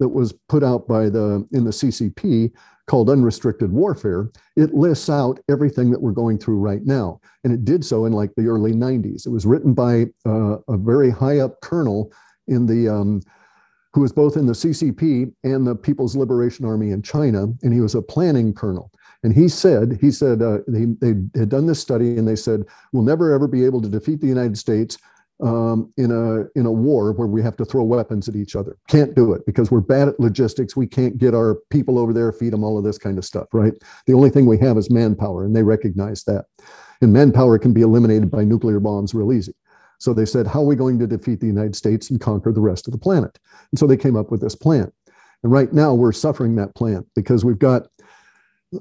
[0.00, 2.50] that was put out by the in the CCP
[2.90, 7.20] called Unrestricted Warfare, it lists out everything that we're going through right now.
[7.44, 9.26] And it did so in like the early 90s.
[9.26, 12.12] It was written by uh, a very high up colonel
[12.48, 13.22] in the, um,
[13.92, 17.46] who was both in the CCP and the People's Liberation Army in China.
[17.62, 18.90] And he was a planning colonel.
[19.22, 22.64] And he said, he said, uh, they, they had done this study and they said,
[22.92, 24.98] we'll never ever be able to defeat the United States
[25.42, 28.76] um, in a in a war where we have to throw weapons at each other.
[28.88, 30.76] Can't do it because we're bad at logistics.
[30.76, 33.48] We can't get our people over there, feed them all of this kind of stuff,
[33.52, 33.74] right?
[34.06, 36.46] The only thing we have is manpower, and they recognize that.
[37.00, 39.54] And manpower can be eliminated by nuclear bombs real easy.
[39.98, 42.60] So they said, how are we going to defeat the United States and conquer the
[42.60, 43.38] rest of the planet?
[43.70, 44.90] And so they came up with this plan.
[45.42, 47.86] And right now we're suffering that plan because we've got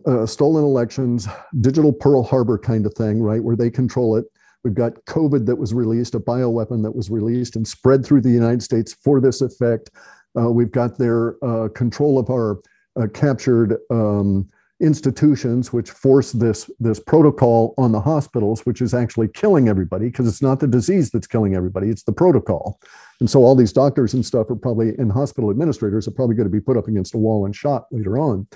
[0.05, 1.27] uh, stolen elections,
[1.59, 4.25] digital Pearl Harbor kind of thing, right, where they control it
[4.63, 8.29] We've got COVID that was released, a bioweapon that was released and spread through the
[8.29, 9.89] United States for this effect.
[10.37, 12.59] Uh, we've got their uh, control of our
[12.99, 14.49] uh, captured um,
[14.81, 20.27] institutions, which force this, this protocol on the hospitals, which is actually killing everybody because
[20.27, 22.79] it's not the disease that's killing everybody, it's the protocol.
[23.19, 26.47] And so all these doctors and stuff are probably, and hospital administrators are probably going
[26.47, 28.47] to be put up against a wall and shot later on.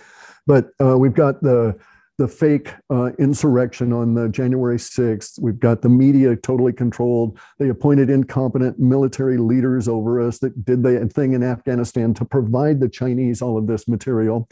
[0.48, 1.78] But uh, we've got the
[2.24, 5.42] the fake uh, insurrection on the January 6th.
[5.42, 7.38] We've got the media totally controlled.
[7.60, 12.80] They appointed incompetent military leaders over us that did the thing in Afghanistan to provide
[12.80, 14.48] the Chinese all of this material.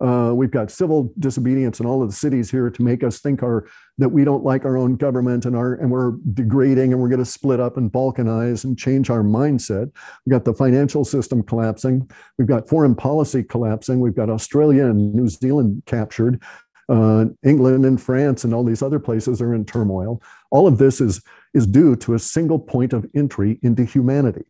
[0.00, 3.44] Uh, we've got civil disobedience in all of the cities here to make us think
[3.44, 3.68] our
[3.98, 7.20] that we don't like our own government and our and we're degrading and we're going
[7.20, 9.92] to split up and balkanize and change our mindset.
[10.26, 12.10] We've got the financial system collapsing.
[12.36, 14.00] We've got foreign policy collapsing.
[14.00, 16.42] We've got Australia and New Zealand captured.
[16.88, 20.20] Uh, England and France and all these other places are in turmoil.
[20.50, 21.22] All of this is
[21.54, 24.44] is due to a single point of entry into humanity.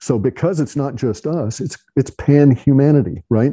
[0.00, 3.52] So because it's not just us, it's it's pan humanity, right?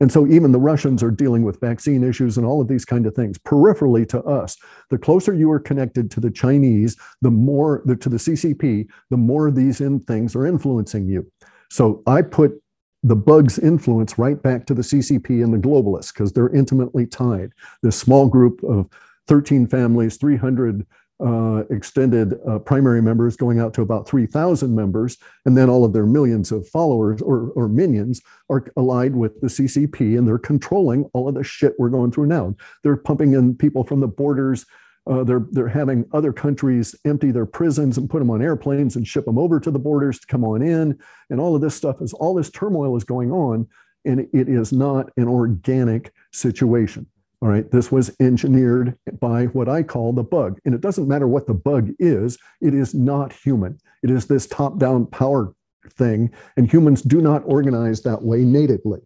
[0.00, 3.06] And so even the Russians are dealing with vaccine issues and all of these kind
[3.06, 4.56] of things peripherally to us.
[4.90, 9.16] The closer you are connected to the Chinese, the more the, to the CCP, the
[9.16, 11.30] more these in things are influencing you.
[11.70, 12.60] So I put
[13.04, 17.52] the bug's influence right back to the CCP and the globalists because they're intimately tied.
[17.82, 18.88] This small group of
[19.28, 20.86] 13 families, 300
[21.24, 25.92] uh, extended uh, primary members going out to about 3,000 members, and then all of
[25.92, 31.04] their millions of followers or, or minions are allied with the CCP, and they're controlling
[31.12, 32.54] all of the shit we're going through now.
[32.82, 34.66] They're pumping in people from the borders.
[35.06, 39.06] Uh, they're they're having other countries empty their prisons and put them on airplanes and
[39.06, 40.98] ship them over to the borders to come on in,
[41.30, 43.68] and all of this stuff is all this turmoil is going on,
[44.04, 47.06] and it is not an organic situation.
[47.42, 50.58] All right, this was engineered by what I call the bug.
[50.64, 53.78] And it doesn't matter what the bug is, it is not human.
[54.02, 55.52] It is this top down power
[55.90, 59.00] thing, and humans do not organize that way natively.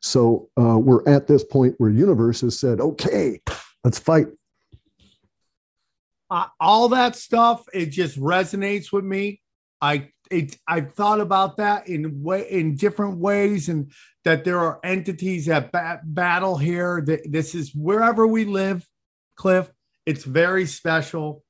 [0.00, 3.40] So uh, we're at this point where universe has said, okay,
[3.82, 4.28] let's fight.
[6.30, 9.40] Uh, all that stuff, it just resonates with me.
[9.80, 13.90] I it, I've thought about that in way in different ways, and
[14.24, 17.02] that there are entities that ba- battle here.
[17.04, 18.86] That this is wherever we live,
[19.36, 19.70] Clif.
[20.06, 21.42] It's very special.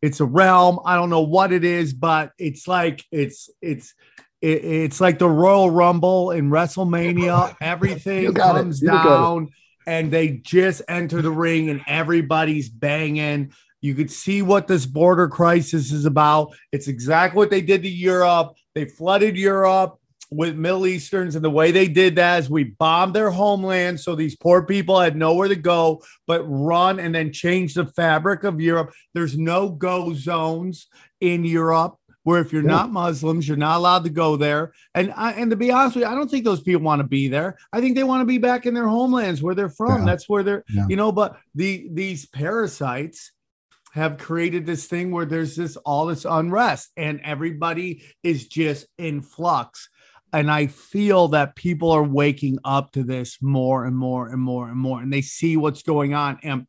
[0.00, 0.80] It's a realm.
[0.84, 3.94] I don't know what it is, but it's like it's it's
[4.40, 7.56] it, it's like the Royal Rumble in WrestleMania.
[7.60, 9.48] Everything comes down,
[9.86, 13.52] and they just enter the ring, and everybody's banging.
[13.82, 16.54] You could see what this border crisis is about.
[16.72, 18.54] It's exactly what they did to Europe.
[18.74, 19.98] They flooded Europe
[20.30, 24.14] with Middle Easterns, and the way they did that is we bombed their homeland, so
[24.14, 28.58] these poor people had nowhere to go but run and then change the fabric of
[28.58, 28.94] Europe.
[29.12, 30.86] There's no go zones
[31.20, 32.68] in Europe where if you're yeah.
[32.68, 34.72] not Muslims, you're not allowed to go there.
[34.94, 37.06] And I, and to be honest with you, I don't think those people want to
[37.06, 37.58] be there.
[37.72, 40.00] I think they want to be back in their homelands where they're from.
[40.00, 40.04] Yeah.
[40.06, 40.86] That's where they're, yeah.
[40.88, 41.12] you know.
[41.12, 43.31] But the these parasites
[43.92, 49.22] have created this thing where there's this all this unrest and everybody is just in
[49.22, 49.88] flux.
[50.34, 54.68] And i feel that people are waking up to this more and more and more
[54.68, 56.38] and more and they see what's going on.
[56.42, 56.66] And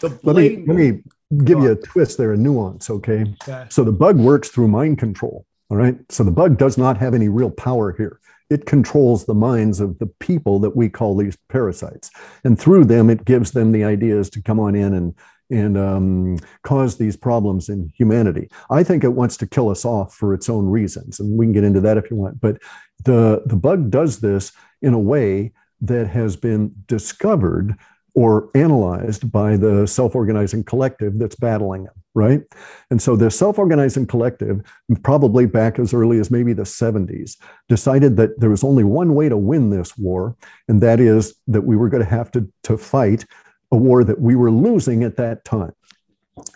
[0.00, 1.02] the blatant- let me let me
[1.44, 3.22] give you a twist there a nuance okay?
[3.42, 5.98] okay so the bug works through mind control all right?
[6.10, 8.20] So the bug does not have any real power here.
[8.50, 12.10] It controls the minds of the people that we call these parasites.
[12.44, 15.14] And through them it gives them the ideas to come on in and
[15.50, 18.50] and um, cause these problems in humanity.
[18.70, 21.52] I think it wants to kill us off for its own reasons, and we can
[21.52, 22.40] get into that if you want.
[22.40, 22.60] But
[23.04, 27.76] the the bug does this in a way that has been discovered
[28.14, 32.42] or analyzed by the self-organizing collective that's battling it right
[32.90, 34.60] and so the self-organizing collective
[35.04, 37.36] probably back as early as maybe the 70s
[37.68, 40.36] decided that there was only one way to win this war
[40.66, 43.24] and that is that we were going to have to, to fight
[43.72, 45.72] a war that we were losing at that time.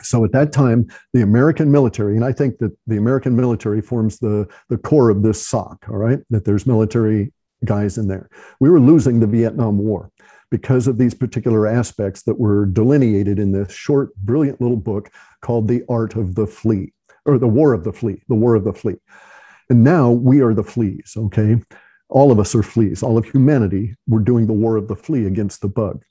[0.02, 4.18] So at that time, the American military, and I think that the American military forms
[4.18, 7.32] the, the core of this SOC, all right, that there's military
[7.64, 8.28] guys in there.
[8.60, 10.10] We were losing the Vietnam War
[10.50, 15.10] because of these particular aspects that were delineated in this short, brilliant little book
[15.40, 16.92] called The Art of the Flea,
[17.24, 18.96] or The War of the Flea, The War of the Flea.
[19.70, 21.56] And now we are the fleas, okay?
[22.10, 23.02] All of us are fleas.
[23.02, 26.04] All of humanity, we're doing the war of the flea against the bug.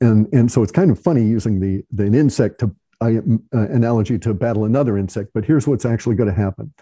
[0.00, 3.20] And, and so it's kind of funny using the, the an insect to uh,
[3.52, 6.72] analogy to battle another insect, but here's what's actually going to happen.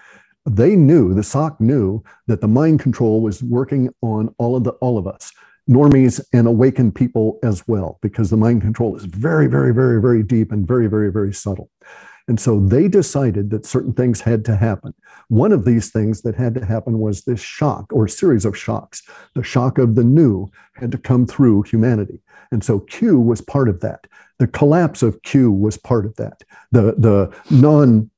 [0.47, 4.73] They knew, the SOC knew that the mind control was working on all of the
[4.73, 5.33] all of us,
[5.69, 10.23] normies and awakened people as well, because the mind control is very, very, very, very
[10.23, 11.71] deep and very, very, very subtle.
[12.27, 14.95] And so they decided that certain things had to happen.
[15.29, 19.03] One of these things that had to happen was this shock or series of shocks.
[19.35, 22.20] The shock of the new had to come through humanity.
[22.51, 24.07] And so Q was part of that.
[24.39, 26.43] The collapse of Q was part of that.
[26.72, 28.11] The, the non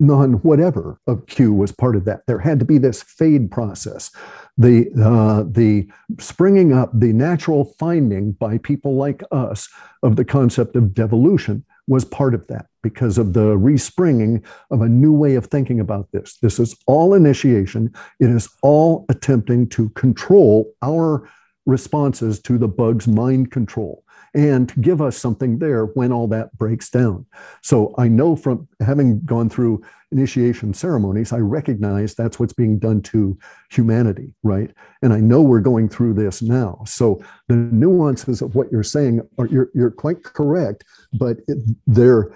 [0.00, 2.26] non whatever of Q was part of that.
[2.26, 4.10] There had to be this fade process,
[4.56, 9.68] the uh, the springing up, the natural finding by people like us
[10.02, 14.88] of the concept of devolution was part of that because of the respringing of a
[14.88, 16.38] new way of thinking about this.
[16.40, 17.92] This is all initiation.
[18.20, 21.28] It is all attempting to control our
[21.66, 24.04] responses to the bug's mind control
[24.34, 27.26] and give us something there when all that breaks down.
[27.62, 33.02] So I know from having gone through initiation ceremonies, I recognize that's what's being done
[33.02, 33.38] to
[33.70, 34.70] humanity, right?
[35.02, 36.82] And I know we're going through this now.
[36.86, 42.32] So the nuances of what you're saying are you're, you're quite correct, but it, they're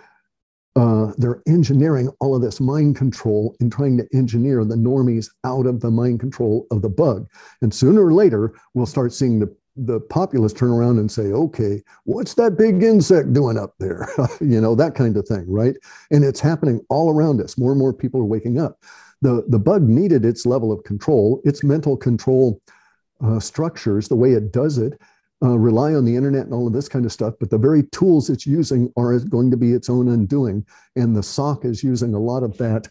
[0.75, 5.67] uh, they're engineering all of this mind control and trying to engineer the normies out
[5.67, 7.27] of the mind control of the bug.
[7.61, 11.83] And sooner or later, we'll start seeing the the populace turn around and say, okay,
[12.05, 14.09] what's that big insect doing up there?
[14.41, 15.77] you know, that kind of thing, right?
[16.11, 17.57] And it's happening all around us.
[17.57, 18.79] More and more people are waking up.
[19.23, 22.61] The, the bug needed its level of control, its mental control
[23.25, 25.01] uh, structures, the way it does it,
[25.43, 27.35] uh, rely on the internet and all of this kind of stuff.
[27.41, 30.67] But the very tools it's using are going to be its own undoing.
[30.97, 32.89] And the SOC is using a lot of that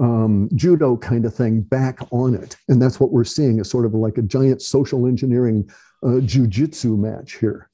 [0.00, 2.56] um, judo kind of thing back on it.
[2.68, 5.70] And that's what we're seeing is sort of like a giant social engineering
[6.04, 7.68] uh, jujitsu match here.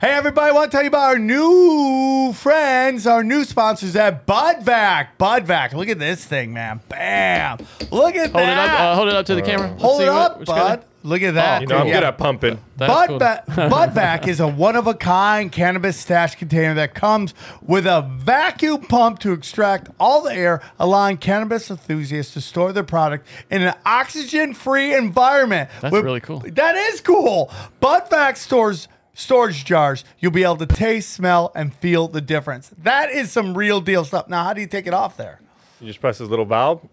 [0.00, 4.26] Hey, everybody, I want to tell you about our new friends, our new sponsors at
[4.26, 5.10] Budvac.
[5.18, 6.80] Budvac, look at this thing, man.
[6.88, 7.58] Bam.
[7.92, 8.64] Look at Hold that.
[8.64, 8.80] it up.
[8.80, 9.70] Uh, hold it up to the camera.
[9.70, 10.84] Let's Hold it what- up, which guy- bud.
[11.06, 11.60] Look at that.
[11.60, 12.58] You know, I'm good at pumping.
[12.76, 13.18] That's Bud, cool.
[13.20, 17.32] Va- Budvac is a one-of-a-kind cannabis stash container that comes
[17.62, 22.82] with a vacuum pump to extract all the air, allowing cannabis enthusiasts to store their
[22.82, 25.70] product in an oxygen-free environment.
[25.80, 26.40] That's With- really cool.
[26.40, 27.52] That is cool.
[27.80, 30.04] Budvac stores storage jars.
[30.18, 32.72] You'll be able to taste, smell, and feel the difference.
[32.82, 34.28] That is some real deal stuff.
[34.28, 35.40] Now, how do you take it off there?
[35.80, 36.86] You just press this little valve,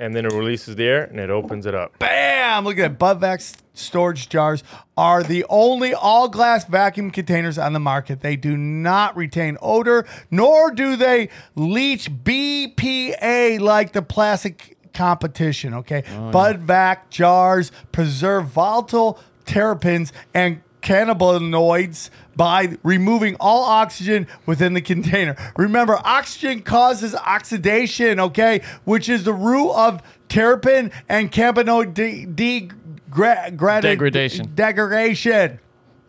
[0.00, 1.98] and then it releases the air, and it opens it up.
[1.98, 2.64] Bam!
[2.64, 3.20] Look at that.
[3.20, 4.64] Budvac storage jars
[4.96, 8.20] are the only all glass vacuum containers on the market.
[8.20, 15.74] They do not retain odor, nor do they leach BPA like the plastic competition.
[15.74, 16.02] Okay.
[16.08, 25.36] Oh, Budvac jars preserve volatile terpenes and cannabinoids by removing all oxygen within the container.
[25.56, 33.54] Remember, oxygen causes oxidation, okay, which is the root of terpene and cannabinoid de- degra-
[33.56, 34.52] gradi- Degradation.
[34.54, 35.60] Degradation.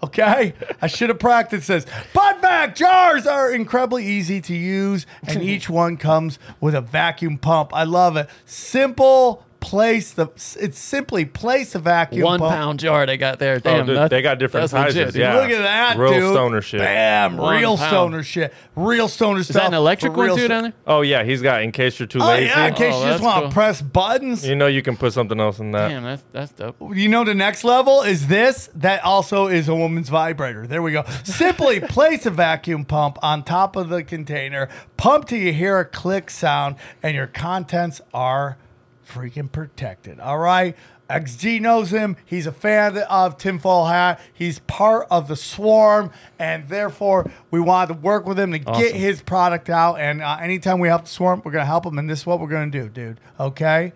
[0.03, 1.86] Okay, I should have practiced this.
[2.15, 7.72] Budvac jars are incredibly easy to use, and each one comes with a vacuum pump.
[7.72, 8.28] I love it.
[8.47, 10.28] Simple place the.
[10.59, 12.51] It's simply place a vacuum One pump.
[12.53, 13.55] pound jar they got there.
[13.55, 15.14] Oh, Damn, dude, that- they got different that's legit, sizes.
[15.14, 15.22] dude.
[15.22, 16.34] yeah, Look at that, real dude.
[16.34, 16.80] stoner shit.
[16.82, 17.89] Bam, One real pound.
[17.89, 18.53] stoner shit.
[18.76, 19.62] Real stoner Is stuff.
[19.62, 20.74] that an electric for one real too sto- down there?
[20.86, 21.62] Oh yeah, he's got.
[21.62, 23.41] In case you're too Oh lazy, yeah, in case Oh, you just that's want to
[23.43, 23.51] cool.
[23.53, 24.45] press buttons.
[24.47, 25.88] you know you can put something else in that.
[25.89, 26.76] Damn, that's that's dope.
[26.93, 28.70] You know the next level is this.
[28.76, 30.68] That also is a woman's vibrator.
[30.68, 31.03] There we go.
[31.24, 35.86] Simply place a vacuum pump on top of the container, pump till you hear a
[35.86, 38.57] click sound, and your contents are
[39.12, 40.20] freaking protected.
[40.20, 40.76] All right.
[41.09, 42.16] XG knows him.
[42.26, 44.22] He's a fan of Tinfoil Hat.
[44.34, 46.09] He's part of the swarm,
[46.39, 49.95] and therefore we wanted to work with him to get his product out.
[49.99, 51.99] And uh, anytime we help the swarm, we're gonna help him.
[51.99, 53.20] And this is what we're gonna do, dude.
[53.38, 53.91] Okay.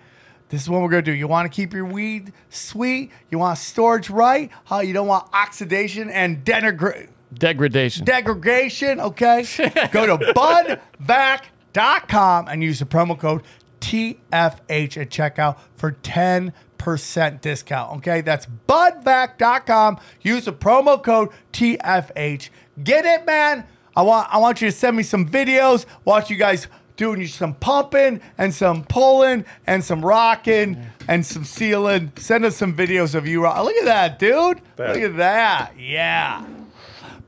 [0.50, 1.14] This is what we're gonna do.
[1.14, 3.12] You want to keep your weed sweet.
[3.32, 4.52] You want storage right.
[4.66, 8.04] How you don't want oxidation and Degradation.
[8.06, 9.00] degradation.
[9.00, 9.42] Okay,
[9.92, 13.44] go to budvac.com and use the promo code
[13.86, 17.98] TFH at checkout for ten percent discount.
[17.98, 20.00] Okay, that's budvac.com.
[20.22, 22.50] Use the promo code TFH.
[22.84, 23.66] Get it, man.
[23.96, 25.86] I want I want you to send me some videos.
[26.04, 26.68] Watch you guys
[26.98, 30.78] doing some pumping and some pulling and some rocking
[31.08, 32.12] and some sealing.
[32.18, 33.44] Send us some videos of you.
[33.44, 34.62] rock- Look at that, dude.
[34.78, 35.74] Look at that.
[35.80, 36.46] Yeah.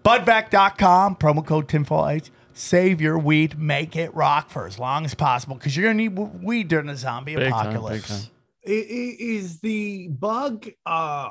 [0.03, 2.29] Budvac.com, promo code TinfoilH.
[2.61, 6.03] Save your weed, make it rock for as long as possible because you're going to
[6.03, 8.09] need w- weed during the zombie Big apocalypse.
[8.09, 8.31] big time.
[8.67, 11.29] I- i- Is the bug uh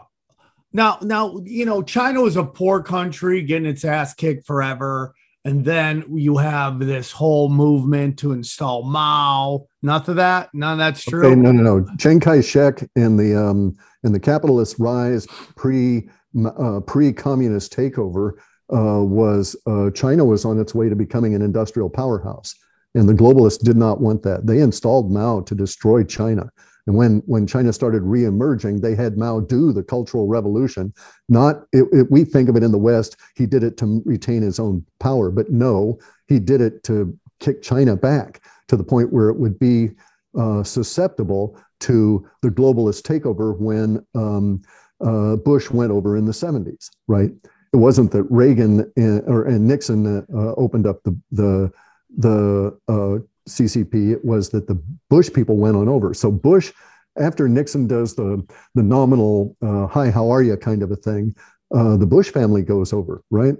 [0.72, 5.14] now now you know China was a poor country getting its ass kicked forever.
[5.44, 9.66] And then you have this whole movement to install Mao.
[9.82, 10.50] None of that.
[10.54, 11.26] None of that's true.
[11.26, 11.96] Okay, no, no, no.
[11.98, 16.08] Chiang Kai-shek and the um, and the capitalist rise pre
[16.44, 18.32] uh, pre communist takeover
[18.72, 22.54] uh, was uh, China was on its way to becoming an industrial powerhouse,
[22.94, 24.46] and the globalists did not want that.
[24.46, 26.50] They installed Mao to destroy China.
[26.86, 30.92] And when when China started reemerging, they had Mao do the Cultural Revolution.
[31.28, 34.42] Not it, it, we think of it in the West, he did it to retain
[34.42, 35.98] his own power, but no,
[36.28, 38.42] he did it to kick China back.
[38.68, 39.90] to the point where it would be
[40.36, 44.62] uh, susceptible to the globalist takeover when um,
[45.00, 47.30] uh, Bush went over in the 70s, right?
[47.76, 51.70] It wasn't that Reagan and, or, and Nixon uh, opened up the, the,
[52.16, 56.14] the uh, CCP, it was that the Bush people went on over.
[56.14, 56.72] So Bush,
[57.18, 58.42] after Nixon does the,
[58.74, 61.36] the nominal, uh, hi, how are you kind of a thing,
[61.74, 63.56] uh, the Bush family goes over, right?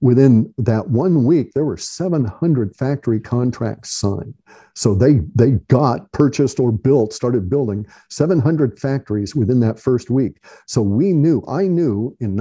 [0.00, 4.32] Within that one week, there were 700 factory contracts signed.
[4.76, 10.42] So they they got purchased or built, started building 700 factories within that first week.
[10.66, 12.34] So we knew, I knew in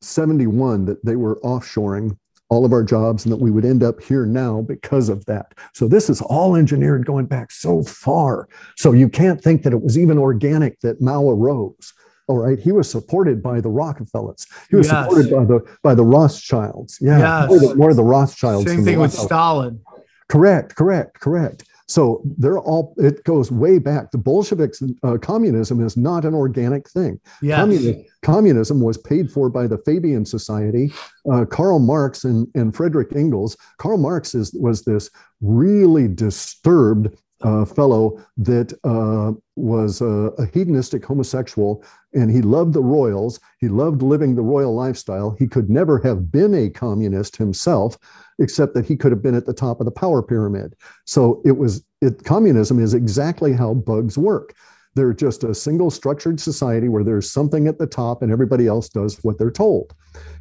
[0.00, 2.16] 1971 that they were offshoring
[2.48, 5.52] all of our jobs and that we would end up here now because of that.
[5.74, 8.48] So this is all engineered going back so far.
[8.76, 11.92] So you can't think that it was even organic that Mao arose.
[12.28, 14.46] All right, he was supported by the Rockefellers.
[14.70, 15.04] He was Yes.
[15.06, 16.98] supported by the by the Rothschilds.
[17.00, 17.48] Yeah, Yes.
[17.48, 18.68] more, the, more the Rothschilds.
[18.68, 19.80] Same the thing with Stalin.
[20.28, 21.64] Correct, correct, correct.
[21.88, 22.94] So they're all.
[22.96, 24.10] It goes way back.
[24.10, 27.20] The Bolsheviks, uh, communism is not an organic thing.
[27.42, 27.60] Yes.
[27.60, 30.92] Communi- communism was paid for by the Fabian Society.
[31.30, 33.56] Uh, Karl Marx and, and Frederick Engels.
[33.78, 35.10] Karl Marx is, was this
[35.40, 41.84] really disturbed uh, fellow that uh, was a, a hedonistic homosexual,
[42.16, 43.38] and he loved the royals.
[43.60, 45.36] He loved living the royal lifestyle.
[45.38, 47.98] He could never have been a communist himself,
[48.38, 50.74] except that he could have been at the top of the power pyramid.
[51.04, 51.84] So it was.
[52.02, 54.54] It, communism is exactly how bugs work.
[54.94, 58.88] They're just a single structured society where there's something at the top and everybody else
[58.88, 59.94] does what they're told.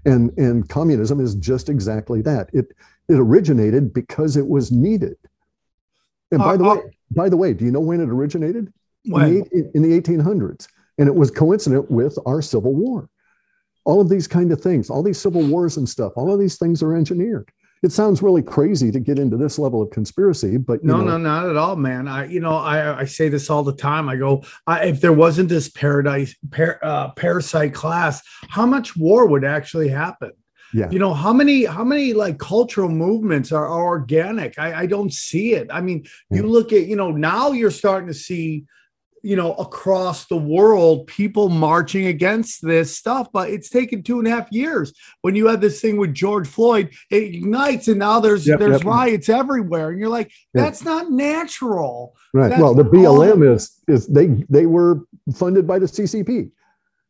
[0.05, 2.49] And, and communism is just exactly that.
[2.53, 2.67] It,
[3.09, 5.17] it originated because it was needed.
[6.31, 8.71] And by Uh, the uh, way, by the way, do you know when it originated?
[9.05, 9.27] When?
[9.27, 10.67] In, the, in the 1800s.
[10.97, 13.09] And it was coincident with our Civil War.
[13.83, 16.57] All of these kind of things, all these civil wars and stuff, all of these
[16.57, 17.51] things are engineered.
[17.83, 21.17] It sounds really crazy to get into this level of conspiracy, but No, know, no,
[21.17, 22.07] not at all, man.
[22.07, 24.09] I, you know, I, I say this all the time.
[24.09, 29.27] I go, I, if there wasn't this paradise, par, uh, parasite class, how much war
[29.27, 30.31] would actually happen?
[30.73, 30.89] Yeah.
[30.89, 34.57] You know, how many, how many like cultural movements are, are organic?
[34.57, 35.67] I, I don't see it.
[35.71, 38.65] I mean, you look at, you know, now you're starting to see,
[39.25, 44.27] you know, across the world, people marching against this stuff, but it's taken two and
[44.27, 44.93] a half years.
[45.21, 48.83] When you had this thing with George Floyd, it ignites, and now there's Yep, there's
[48.83, 48.85] yep.
[48.85, 52.15] riots everywhere, and you're like, that's not natural.
[52.35, 52.49] Right.
[52.49, 55.01] That's well, the all- BLM is is they they were
[55.33, 56.51] funded by the CCP,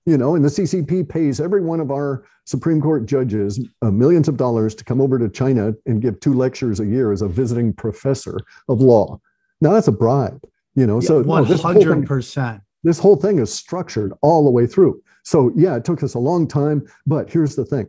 [0.05, 4.29] you know, and the CCP pays every one of our Supreme Court judges uh, millions
[4.29, 7.27] of dollars to come over to China and give two lectures a year as a
[7.27, 8.37] visiting professor
[8.69, 9.19] of law.
[9.59, 10.41] Now that's a bribe,
[10.75, 10.99] you know.
[10.99, 12.61] so whole hundred thing, percent.
[12.83, 15.01] this whole thing is structured all the way through.
[15.23, 17.87] So yeah, it took us a long time, but here's the thing: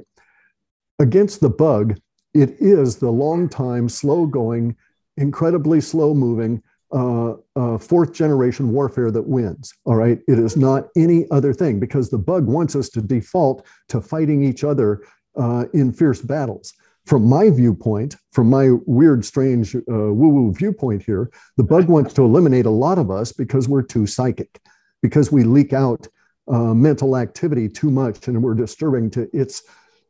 [0.98, 1.98] against the bug,
[2.34, 4.76] it is the long time, slow going,
[5.16, 6.62] incredibly slow moving
[6.92, 9.74] uh, uh, fourth generation warfare that wins.
[9.84, 10.20] All right.
[10.28, 14.44] It is not any other thing because the bug wants us to default to fighting
[14.44, 15.02] each other
[15.36, 16.72] uh, in fierce battles.
[17.06, 22.12] From my viewpoint, from my weird, strange, uh, woo woo viewpoint here, the bug wants
[22.14, 24.60] to eliminate a lot of us because we're too psychic,
[25.02, 26.08] because we leak out
[26.48, 29.62] uh, mental activity too much and we're disturbing to its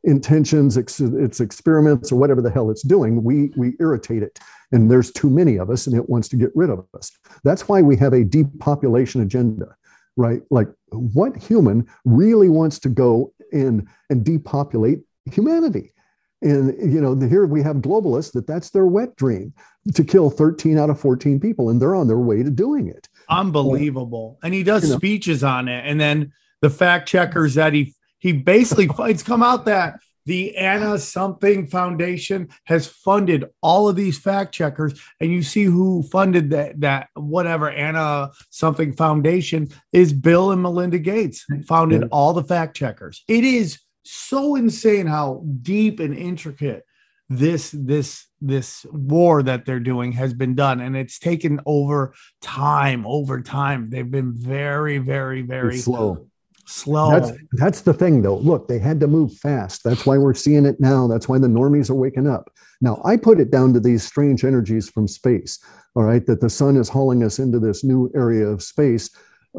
[0.03, 3.23] intentions, ex- its experiments, or whatever the hell it's doing.
[3.23, 4.39] We, we irritate it
[4.71, 7.11] and there's too many of us and it wants to get rid of us.
[7.43, 9.75] That's why we have a depopulation agenda
[10.17, 10.41] right?
[10.49, 15.93] Like what human really wants to go in and depopulate humanity
[16.41, 19.53] and you know here we have globalists that that's their wet dream
[19.93, 23.07] to kill 13 out of 14 people and they're on their way to doing it
[23.29, 24.39] Unbelievable.
[24.43, 24.97] And he does You know.
[24.97, 25.85] speeches on it.
[25.85, 26.31] And then
[26.61, 32.49] the fact checkers that he he basically it's come out that the Anna something foundation
[32.65, 37.69] has funded all of these fact checkers and you see who funded that that whatever
[37.69, 43.23] Anna something foundation is Bill and Melinda Gates founded all the fact checkers.
[43.27, 43.79] It is
[44.09, 46.83] so insane how deep and intricate
[47.29, 53.05] this this this war that they're doing has been done and it's taken over time
[53.05, 56.27] over time they've been very very very It's slow
[56.67, 58.37] slow That's that's the thing though.
[58.37, 59.83] Look, they had to move fast.
[59.83, 61.07] That's why we're seeing it now.
[61.07, 62.51] That's why the normies are waking up.
[62.81, 65.59] Now, I put it down to these strange energies from space.
[65.95, 69.09] All right, that the sun is hauling us into this new area of space,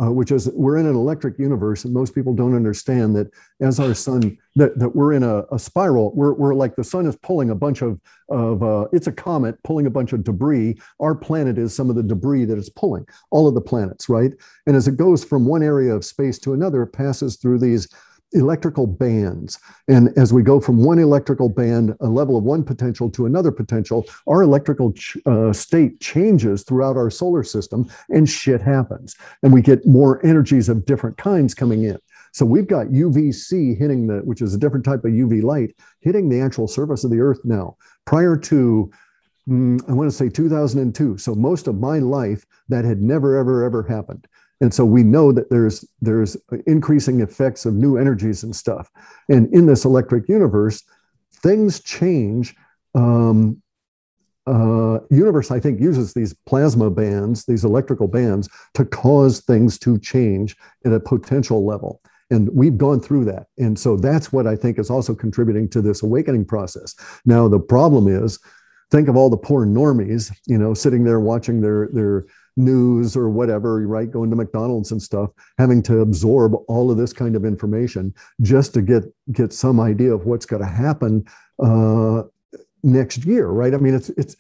[0.01, 3.31] uh, which is we're in an electric universe, and most people don't understand that
[3.61, 6.15] as our sun that, that we're in a, a spiral.
[6.15, 9.61] We're, we're like the sun is pulling a bunch of of uh, it's a comet
[9.65, 10.79] pulling a bunch of debris.
[11.01, 13.07] Our planet is some of the debris that it's pulling.
[13.31, 14.33] All of the planets, right?
[14.67, 17.89] And as it goes from one area of space to another, it passes through these
[18.33, 19.59] electrical bands.
[19.89, 23.51] And as we go from one electrical band, a level of one potential to another
[23.51, 29.17] potential, our electrical ch- uh, state changes throughout our solar system and shit happens.
[29.43, 31.99] And we get more energies of different kinds coming in.
[32.33, 36.29] So we've got UVC hitting the, which is a different type of UV light, hitting
[36.29, 37.77] the actual surface of the Earth now.
[38.05, 38.91] Prior to,
[39.49, 41.17] mm, I want to say 2002.
[41.17, 44.27] So most of my life, that had never, ever, ever happened.
[44.61, 46.37] And so we know that there's there's
[46.67, 48.91] increasing effects of new energies and stuff.
[49.29, 50.83] And in this electric universe,
[51.33, 52.55] things change.
[52.95, 53.63] Um,
[54.47, 59.99] uh, universe, I think, uses these plasma bands, these electrical bands, to cause things to
[59.99, 60.57] change
[60.87, 62.01] at a potential level.
[62.31, 63.47] And we've gone through that.
[63.59, 66.95] And so that's what I think is also contributing to this awakening process.
[67.27, 68.39] Now, the problem is
[68.91, 72.27] think of all the poor normies, you know, sitting there watching their, their,
[72.59, 74.11] news or whatever, right?
[74.11, 78.75] Going to McDonald's and stuff, having to absorb all of this kind of information just
[78.75, 81.25] to get get some idea of what's going to happen
[81.63, 82.25] uh,
[82.83, 83.73] next year, right?
[83.73, 84.37] I mean, it's it's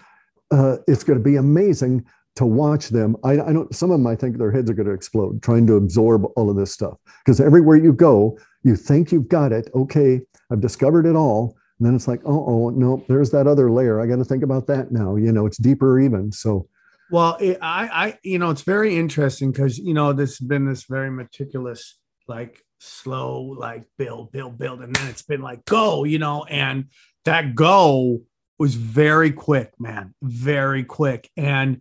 [0.50, 2.04] uh, it's going to be amazing
[2.36, 3.16] to watch them.
[3.24, 3.74] I, I don't.
[3.74, 6.50] Some of them, I think their heads are going to explode trying to absorb all
[6.50, 9.70] of this stuff because everywhere you go, you think you've got it.
[9.74, 11.56] Okay, I've discovered it all.
[11.78, 14.00] And then it's like, oh, oh, no, there's that other layer.
[14.00, 15.14] I got to think about that now.
[15.14, 16.32] You know, it's deeper even.
[16.32, 16.68] So
[17.10, 20.66] well, it, I, I, you know, it's very interesting because you know this has been
[20.66, 26.04] this very meticulous, like slow, like build, build, build, and then it's been like go,
[26.04, 26.86] you know, and
[27.24, 28.22] that go
[28.58, 31.80] was very quick, man, very quick, and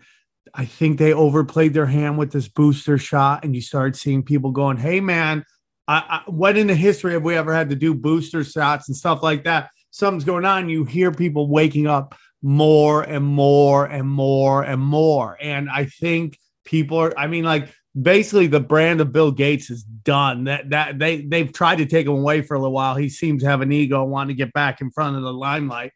[0.53, 4.51] I think they overplayed their hand with this booster shot, and you started seeing people
[4.51, 5.43] going, "Hey, man,
[5.88, 8.95] I, I, what in the history have we ever had to do booster shots and
[8.95, 10.69] stuff like that?" Something's going on.
[10.69, 15.38] You hear people waking up more and more and more and more.
[15.42, 17.70] And I think people are, I mean, like
[18.00, 20.46] basically the brand of Bill Gates is done.
[20.46, 22.96] That that they they've tried to take him away for a little while.
[22.96, 25.94] He seems to have an ego, want to get back in front of the limelight.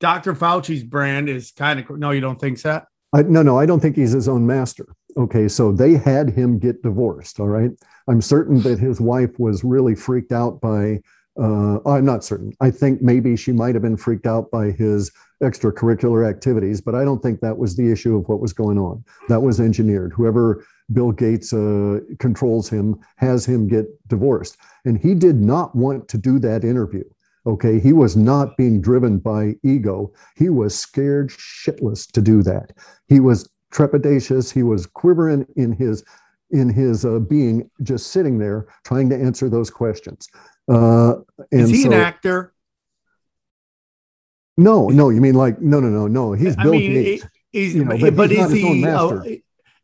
[0.00, 0.34] Dr.
[0.34, 2.82] Fauci's brand is kind of no, you don't think so?
[3.12, 4.86] I, no, no, I don't think he's his own master.
[5.16, 7.40] Okay, so they had him get divorced.
[7.40, 7.70] All right,
[8.08, 11.00] I'm certain that his wife was really freaked out by.
[11.40, 12.52] Uh, I'm not certain.
[12.60, 15.10] I think maybe she might have been freaked out by his
[15.42, 19.02] extracurricular activities, but I don't think that was the issue of what was going on.
[19.28, 20.12] That was engineered.
[20.12, 24.58] Whoever Bill Gates uh, controls him has him get divorced.
[24.84, 27.04] And he did not want to do that interview.
[27.46, 27.80] Okay.
[27.80, 30.12] He was not being driven by ego.
[30.36, 32.72] He was scared shitless to do that.
[33.08, 34.52] He was trepidatious.
[34.52, 36.04] He was quivering in his
[36.50, 40.28] in his uh, being, just sitting there trying to answer those questions.
[40.68, 41.16] Uh,
[41.50, 42.52] and Is he so, an actor?
[44.56, 46.32] No, no, you mean like no, no, no, no.
[46.32, 47.26] He's I Bill mean, Gates.
[47.50, 48.86] He's, you know, but, but is he?
[48.86, 49.24] Oh,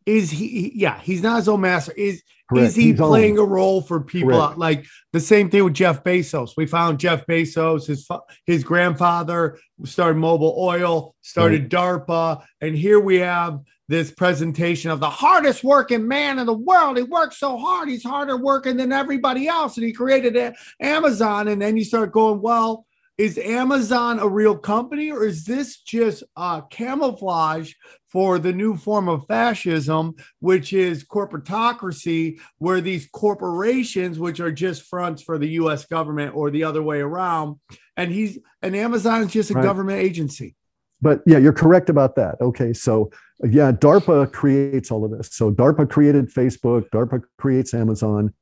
[0.05, 0.73] is he?
[0.75, 1.93] Yeah, he's not his own master.
[1.93, 2.69] Is Correct.
[2.69, 4.59] is he he's playing a role for people Correct.
[4.59, 6.51] like the same thing with Jeff Bezos?
[6.57, 8.07] We found Jeff Bezos, his
[8.45, 12.05] his grandfather started Mobil Oil, started right.
[12.07, 16.97] DARPA, and here we have this presentation of the hardest working man in the world.
[16.97, 21.49] He works so hard; he's harder working than everybody else, and he created Amazon.
[21.49, 22.87] And then you start going, well
[23.19, 27.73] is Amazon a real company or is this just a camouflage
[28.09, 34.83] for the new form of fascism, which is corporatocracy, where these corporations, which are just
[34.83, 37.59] fronts for the US government or the other way around,
[37.97, 39.63] and he's and Amazon is just a right.
[39.65, 40.55] government agency.
[41.01, 42.37] But yeah, you're correct about that.
[42.41, 43.11] Okay, so
[43.45, 45.31] yeah, DARPA creates all of this.
[45.33, 48.33] So DARPA created Facebook, DARPA creates Amazon.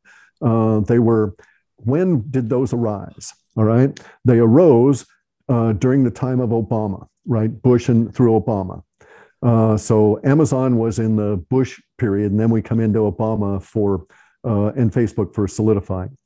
[0.40, 1.34] Uh, they were,
[1.76, 3.32] when did those arise?
[3.56, 3.98] All right.
[4.24, 5.06] They arose
[5.48, 7.50] uh, during the time of Obama, right?
[7.62, 8.82] Bush and through Obama.
[9.42, 14.06] Uh, so Amazon was in the Bush period, and then we come into Obama for
[14.46, 16.16] uh, and Facebook for solidifying.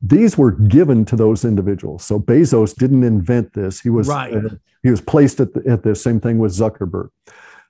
[0.00, 2.04] These were given to those individuals.
[2.04, 3.80] So Bezos didn't invent this.
[3.80, 4.34] He was right.
[4.34, 4.50] Uh,
[4.82, 6.02] he was placed at, the, at this.
[6.02, 7.08] Same thing with Zuckerberg.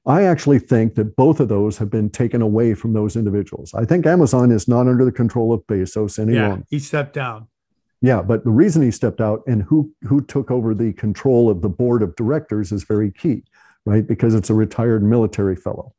[0.08, 3.74] I actually think that both of those have been taken away from those individuals.
[3.74, 6.64] I think Amazon is not under the control of Bezos any yeah, longer.
[6.70, 7.46] He stepped down.
[8.00, 11.60] Yeah, but the reason he stepped out and who who took over the control of
[11.60, 13.44] the board of directors is very key,
[13.84, 14.06] right?
[14.06, 15.92] Because it's a retired military fellow.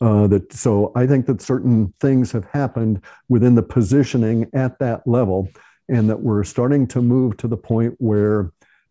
[0.00, 5.06] Uh, that so I think that certain things have happened within the positioning at that
[5.06, 5.48] level,
[5.88, 8.50] and that we're starting to move to the point where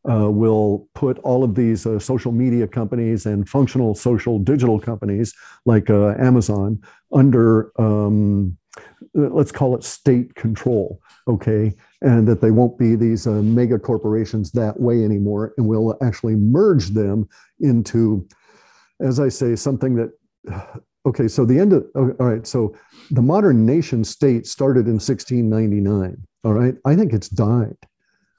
[0.09, 5.33] uh, we'll put all of these uh, social media companies and functional social digital companies
[5.65, 6.81] like uh, Amazon
[7.13, 8.57] under um,
[9.13, 14.51] let's call it state control okay and that they won't be these uh, mega corporations
[14.51, 17.27] that way anymore and we'll actually merge them
[17.61, 18.27] into
[18.99, 20.11] as i say something that
[21.05, 22.75] okay, so the end of oh, all right, so
[23.11, 26.17] the modern nation state started in 1699.
[26.43, 27.77] All right, I think it's died.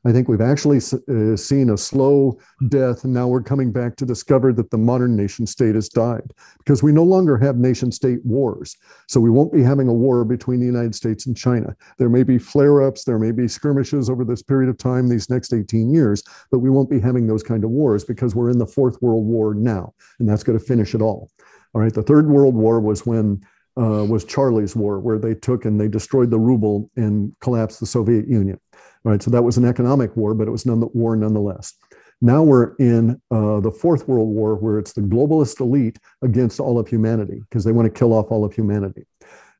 [0.06, 2.38] I think we've actually uh, seen a slow
[2.68, 6.32] death, and now we're coming back to discover that the modern nation state has died
[6.58, 8.76] because we no longer have nation state wars.
[9.08, 11.74] So we won't be having a war between the United States and China.
[11.98, 15.28] There may be flare ups, there may be skirmishes over this period of time, these
[15.28, 18.58] next 18 years, but we won't be having those kind of wars because we're in
[18.58, 21.32] the Fourth World War now, and that's going to finish it all.
[21.74, 23.42] All right, the Third World War was when
[23.76, 27.86] uh, was Charlie's War, where they took and they destroyed the ruble and collapsed the
[27.86, 28.58] Soviet Union.
[29.06, 31.74] Right, so that was an economic war, but it was none the war nonetheless.
[32.20, 36.76] Now we're in uh, the Fourth World War, where it's the globalist elite against all
[36.76, 39.06] of humanity because they want to kill off all of humanity.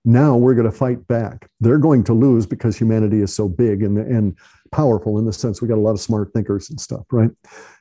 [0.05, 1.49] Now we're going to fight back.
[1.61, 4.37] They're going to lose because humanity is so big and, and
[4.73, 7.31] powerful in the sense we got a lot of smart thinkers and stuff, right?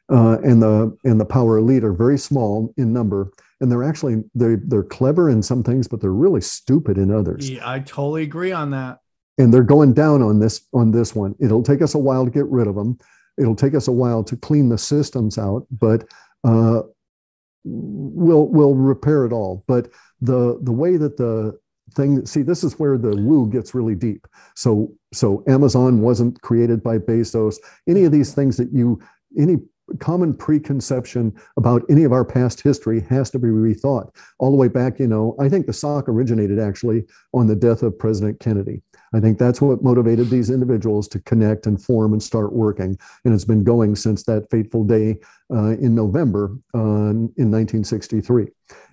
[0.07, 4.23] Uh, and the and the power elite are very small in number, and they're actually
[4.35, 7.49] they they're clever in some things, but they're really stupid in others.
[7.49, 8.99] Yeah, I totally agree on that
[9.37, 11.35] and they're going down on this on this one.
[11.39, 12.97] It'll take us a while to get rid of them
[13.37, 16.05] it'll take us a while to clean the systems out but
[16.45, 16.81] uh,
[17.65, 19.63] we'll we'll repair it all.
[19.67, 19.89] But
[20.21, 21.57] the the way that the
[21.93, 24.27] thing see this is where the woo gets really deep.
[24.55, 27.57] So so amazon wasn't created by bezos.
[27.87, 29.01] Any of these things that you
[29.37, 29.57] any
[29.99, 34.09] common preconception about any of our past history has to be rethought.
[34.39, 37.83] All the way back you know i think the SOC originated actually on the death
[37.83, 38.81] of president kennedy
[39.13, 42.97] I think that's what motivated these individuals to connect and form and start working.
[43.23, 45.19] And it's been going since that fateful day
[45.53, 48.47] uh, in November uh, in 1963.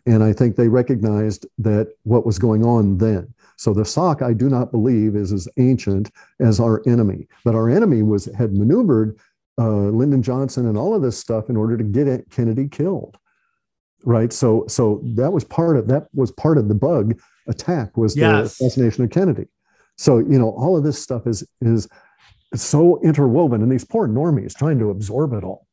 [0.07, 3.33] And I think they recognized that what was going on then.
[3.57, 6.11] So the SOC, I do not believe, is as ancient
[6.41, 7.29] as our enemy.
[7.45, 9.19] But our enemy was had maneuvered
[9.59, 13.19] uh, Lyndon Johnson and all of this stuff in order to get Kennedy killed.
[14.05, 14.33] Right.
[14.33, 18.59] So so that was part of that was part of the bug attack was yes.
[18.59, 19.47] the assassination of Kennedy.
[19.99, 21.89] So, you know, all of this stuff is is
[22.55, 25.67] so interwoven, and these poor normies trying to absorb it all.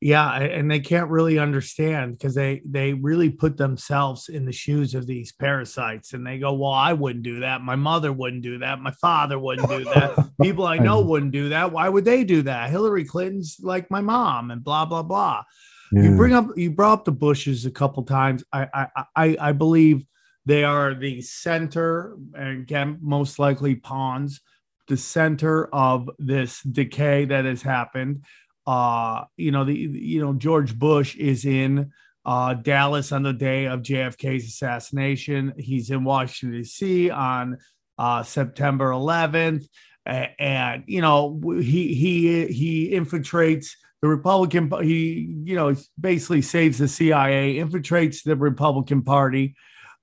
[0.00, 4.94] Yeah, and they can't really understand because they they really put themselves in the shoes
[4.94, 7.62] of these parasites, and they go, "Well, I wouldn't do that.
[7.62, 8.80] My mother wouldn't do that.
[8.80, 10.30] My father wouldn't do that.
[10.40, 11.72] People I know wouldn't do that.
[11.72, 12.70] Why would they do that?
[12.70, 15.42] Hillary Clinton's like my mom, and blah blah blah."
[15.90, 16.02] Yeah.
[16.02, 18.44] You bring up you brought up the Bushes a couple times.
[18.52, 20.04] I I I, I believe
[20.48, 24.40] they are the center, again, most likely pawns,
[24.88, 28.24] the center of this decay that has happened.
[28.66, 31.92] Uh, you know, the you know, George Bush is in
[32.24, 35.52] uh, Dallas on the day of JFK's assassination.
[35.58, 37.10] He's in Washington, D.C.
[37.10, 37.58] on
[37.98, 39.66] uh, September 11th.
[40.06, 44.72] And, you know, he he he infiltrates the Republican.
[44.82, 49.54] He you know basically saves the CIA, infiltrates the Republican Party,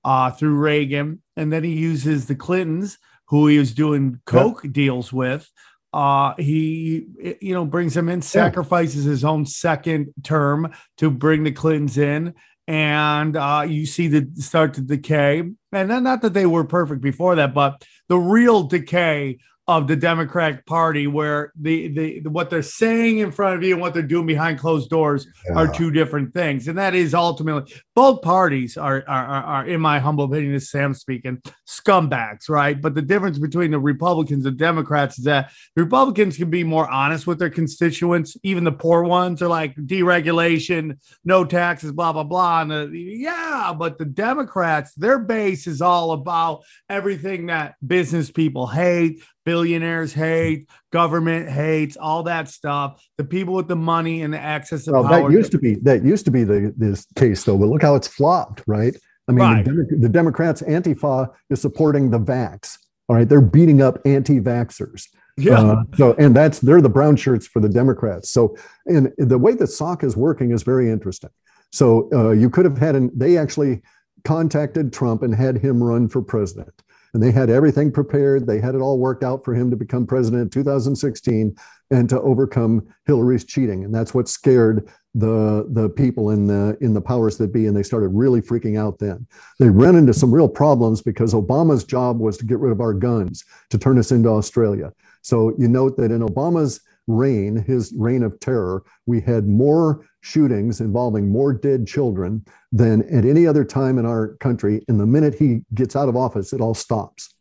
[0.06, 2.96] uh, through Reagan, and then he uses the Clintons,
[3.26, 4.72] who he was doing coke yep.
[4.72, 5.50] deals with.
[5.92, 7.06] Uh, he,
[7.40, 12.34] you know, brings them in, sacrifices his own second term to bring the Clintons in,
[12.68, 15.40] and uh, you see the start to decay.
[15.40, 19.38] And then, not that they were perfect before that, but the real decay
[19.68, 23.80] of the Democratic Party, where the, the what they're saying in front of you and
[23.80, 25.56] what they're doing behind closed doors yeah.
[25.56, 29.98] are two different things, and that is ultimately both parties are, are, are, in my
[29.98, 32.80] humble opinion, as Sam speaking, scumbags, right?
[32.80, 37.26] But the difference between the Republicans and Democrats is that Republicans can be more honest
[37.26, 42.62] with their constituents, even the poor ones are like deregulation, no taxes, blah blah blah,
[42.62, 48.68] and the, yeah, but the Democrats, their base is all about everything that business people
[48.68, 53.02] hate billionaires hate, government hates, all that stuff.
[53.16, 55.30] The people with the money and the access to well, power.
[55.30, 57.94] That used to be that used to be the this case though, but look how
[57.94, 58.94] it's flopped, right?
[59.28, 59.64] I mean, right.
[59.64, 62.78] the, the, Democrats, Antifa is supporting the vax.
[63.08, 65.08] All right, they're beating up anti-vaxxers.
[65.36, 65.60] Yeah.
[65.60, 68.30] Uh, so, and that's they're the brown shirts for the Democrats.
[68.30, 71.30] So, and the way that SOC is working is very interesting.
[71.72, 73.10] So, uh, you could have had an.
[73.14, 73.82] They actually
[74.24, 76.82] contacted Trump and had him run for president
[77.16, 78.46] and they had everything prepared.
[78.46, 81.56] They had it all worked out for him to become president in 2016
[81.90, 83.86] and to overcome Hillary's cheating.
[83.86, 87.74] And that's what scared the the people in the in the powers that be, and
[87.74, 88.98] they started really freaking out.
[88.98, 89.26] Then
[89.58, 92.92] they ran into some real problems because Obama's job was to get rid of our
[92.92, 94.92] guns to turn us into Australia.
[95.22, 100.80] So you note that in Obama's reign, his reign of terror, we had more shootings
[100.80, 104.84] involving more dead children than at any other time in our country.
[104.88, 107.34] And the minute he gets out of office, it all stops.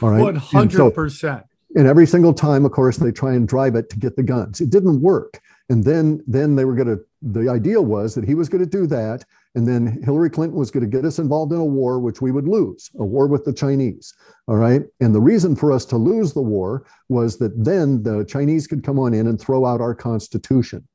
[0.00, 0.34] All right.
[0.34, 1.30] 100%.
[1.30, 1.44] And,
[1.76, 4.60] and every single time, of course, they try and drive it to get the guns.
[4.60, 5.40] It didn't work.
[5.68, 8.70] And then, then they were going to, the idea was that he was going to
[8.70, 9.24] do that
[9.54, 12.32] And then Hillary Clinton was going to get us involved in a war, which we
[12.32, 14.14] would lose, a war with the Chinese.
[14.48, 14.82] All right.
[15.00, 18.82] And the reason for us to lose the war was that then the Chinese could
[18.82, 20.86] come on in and throw out our Constitution.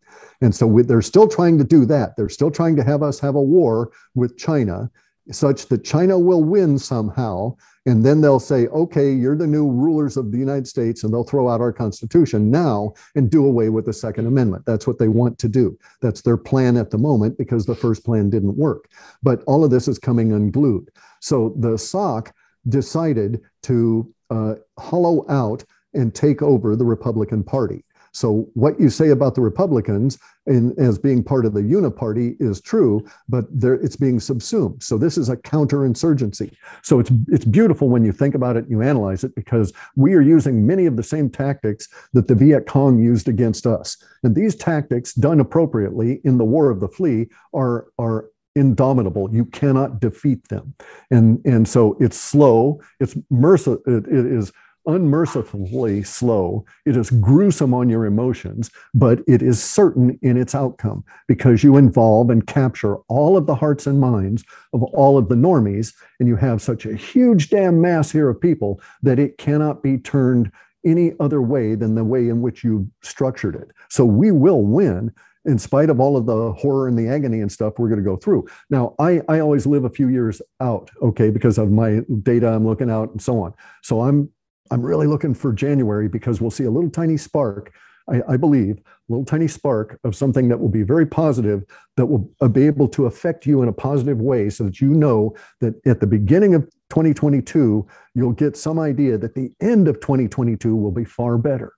[0.41, 2.15] And so we, they're still trying to do that.
[2.15, 4.89] They're still trying to have us have a war with China
[5.31, 7.55] such that China will win somehow.
[7.87, 11.23] And then they'll say, okay, you're the new rulers of the United States, and they'll
[11.23, 14.65] throw out our Constitution now and do away with the Second Amendment.
[14.65, 15.79] That's what they want to do.
[16.01, 18.89] That's their plan at the moment because the first plan didn't work.
[19.23, 20.91] But all of this is coming unglued.
[21.21, 22.33] So the SOC
[22.67, 25.63] decided to uh, hollow out
[25.93, 27.85] and take over the Republican Party.
[28.17, 32.59] So what you say about the Republicans in, as being part of the uniparty is
[32.59, 34.81] true, but it's being subsumed.
[34.81, 36.51] So this is a counterinsurgency.
[36.81, 40.15] So it's it's beautiful when you think about it and you analyze it because we
[40.15, 43.97] are using many of the same tactics that the Viet Cong used against us.
[44.23, 49.29] And these tactics, done appropriately in the War of the Flea, are are indomitable.
[49.31, 50.73] You cannot defeat them.
[51.11, 52.81] And and so it's slow.
[52.99, 53.81] It's merciless.
[53.85, 54.51] It, it is
[54.87, 56.65] unmercifully slow.
[56.85, 61.77] It is gruesome on your emotions, but it is certain in its outcome because you
[61.77, 65.93] involve and capture all of the hearts and minds of all of the normies.
[66.19, 69.97] And you have such a huge damn mass here of people that it cannot be
[69.97, 70.51] turned
[70.85, 73.71] any other way than the way in which you structured it.
[73.89, 75.11] So we will win
[75.45, 78.09] in spite of all of the horror and the agony and stuff we're going to
[78.09, 78.45] go through.
[78.69, 82.67] Now, I, I always live a few years out, okay, because of my data I'm
[82.67, 83.53] looking out and so on.
[83.81, 84.29] So I'm
[84.71, 87.73] I'm really looking for January because we'll see a little tiny spark,
[88.09, 91.63] I, I, believe, a little tiny spark of something that will be very positive
[91.95, 94.89] that will uh, be able to affect you in a positive way so that you
[94.89, 99.99] know that at the beginning of 2022, you'll get some idea that the end of
[99.99, 101.73] 2022 will be far better.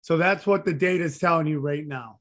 [0.00, 2.18] So that's what the data is telling you right now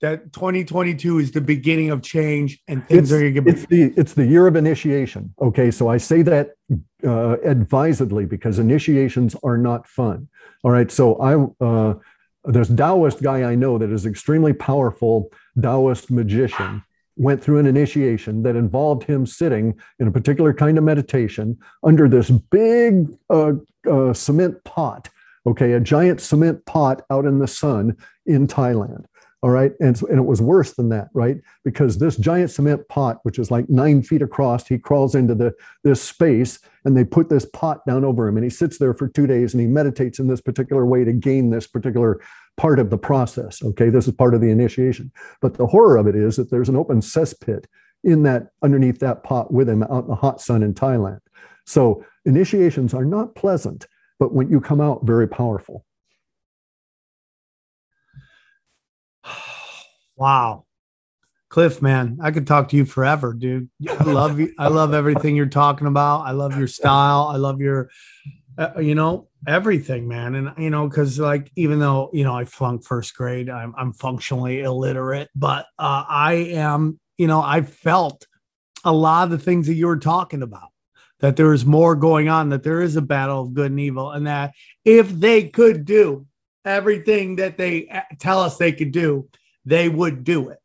[0.00, 3.66] that 2022 is the beginning of change and things it's, are going to get it's
[3.66, 5.70] the it's the year of initiation okay?
[5.70, 6.50] So i say that
[7.04, 10.28] uh, advisedly because initiations are not fun.
[10.64, 11.94] All right so i uh,
[12.44, 15.30] there's taoist guy i know that is extremely powerful
[15.60, 16.82] taoist magician
[17.18, 22.08] went through an initiation that involved him sitting in a particular kind of meditation under
[22.08, 23.52] this big uh,
[23.90, 25.08] uh cement pot
[25.46, 25.74] okay?
[25.74, 29.06] A giant cement pot out in the sun in thailand
[29.42, 29.72] all right.
[29.80, 31.36] And, and it was worse than that, right?
[31.64, 35.54] Because this giant cement pot, which is like nine feet across, he crawls into the
[35.84, 39.08] this space and they put this pot down over him and he sits there for
[39.08, 42.20] two days and he meditates in this particular way to gain this particular
[42.56, 43.62] part of the process.
[43.62, 43.90] Okay.
[43.90, 45.12] This is part of the initiation.
[45.40, 47.66] But the horror of it is that there's an open cesspit
[48.04, 51.20] in that underneath that pot with him out in the hot sun in Thailand.
[51.66, 53.86] So initiations are not pleasant,
[54.18, 55.85] but when you come out, very powerful.
[60.16, 60.64] Wow.
[61.48, 63.70] Clif, man, I could talk to you forever, dude.
[63.88, 64.52] I love you.
[64.58, 66.22] I love everything you're talking about.
[66.22, 67.28] I love your style.
[67.32, 67.88] I love your,
[68.58, 70.34] uh, you know, everything, man.
[70.34, 73.92] And you know, because like even though you know I flunked first grade, I'm I'm
[73.92, 78.26] functionally illiterate, but uh, I am, you know, I felt
[78.84, 80.68] a lot of the things that you were talking about.
[81.20, 82.50] That there is more going on.
[82.50, 84.52] That there is a battle of good and evil, and that
[84.84, 86.26] if they could do
[86.66, 89.28] everything that they uh, tell us they could do,
[89.64, 90.58] they would do it.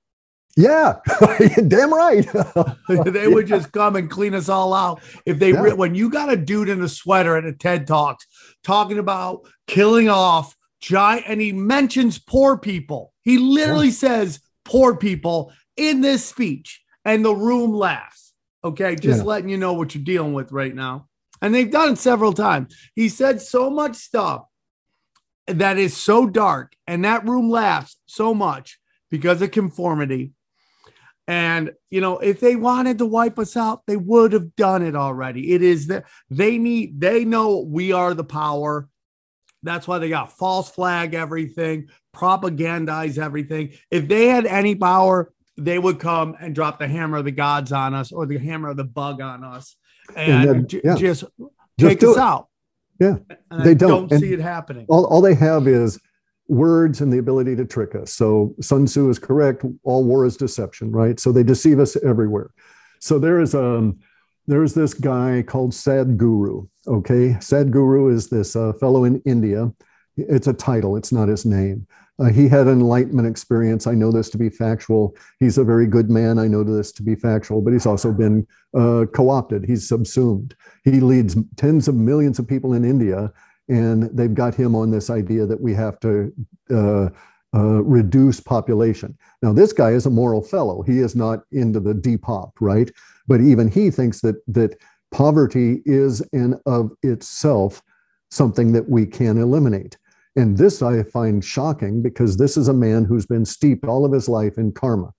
[0.57, 0.95] Yeah,
[1.67, 2.27] damn right.
[2.89, 5.01] they would just come and clean us all out.
[5.25, 5.61] If they yeah.
[5.61, 8.25] re- when you got a dude in a sweater at a TED Talks
[8.63, 13.13] talking about killing off giant, and he mentions poor people.
[13.21, 13.93] He literally yeah.
[13.93, 18.33] says poor people in this speech, and the room laughs.
[18.63, 21.07] Okay, just letting you know what you're dealing with right now.
[21.41, 22.75] And they've done it several times.
[22.93, 24.43] He said so much stuff
[25.47, 28.79] that is so dark, and that room laughs so much
[29.09, 30.31] because of conformity.
[31.27, 34.95] And, you know, if they wanted to wipe us out, they would have done it
[34.95, 35.53] already.
[35.53, 38.89] It is that they need, they know we are the power.
[39.63, 43.73] That's why they got false flag everything, propagandize everything.
[43.91, 47.71] If they had any power, they would come and drop the hammer of the gods
[47.71, 49.75] on us or the hammer of the bug on us
[50.15, 50.95] and, and then, yeah.
[50.95, 51.23] just,
[51.77, 52.21] just take us it.
[52.21, 52.47] out.
[53.01, 53.15] Yeah.
[53.49, 54.85] And they don't, don't see it happening.
[54.87, 55.99] All, all they have is
[56.47, 58.13] words and the ability to trick us.
[58.13, 59.65] So Sun Tzu is correct.
[59.83, 61.19] All war is deception, right?
[61.19, 62.51] So they deceive us everywhere.
[62.99, 63.99] So there is um
[64.47, 66.67] there's this guy called Sadhguru.
[66.87, 69.71] Okay, Sadhguru is this uh, fellow in India.
[70.17, 70.97] It's a title.
[70.97, 71.87] It's not his name.
[72.21, 73.87] Uh, he had an enlightenment experience.
[73.87, 75.15] I know this to be factual.
[75.39, 76.37] He's a very good man.
[76.37, 78.45] I know this to be factual, but he's also been
[78.77, 79.65] uh, co opted.
[79.65, 80.55] He's subsumed.
[80.83, 83.33] He leads tens of millions of people in India
[83.71, 86.33] and they've got him on this idea that we have to
[86.69, 87.09] uh,
[87.53, 89.17] uh, reduce population.
[89.41, 90.81] Now, this guy is a moral fellow.
[90.81, 92.91] He is not into the depop, right?
[93.27, 94.77] But even he thinks that that
[95.11, 97.81] poverty is in of itself
[98.29, 99.97] something that we can eliminate.
[100.35, 104.11] And this I find shocking because this is a man who's been steeped all of
[104.11, 105.13] his life in karma.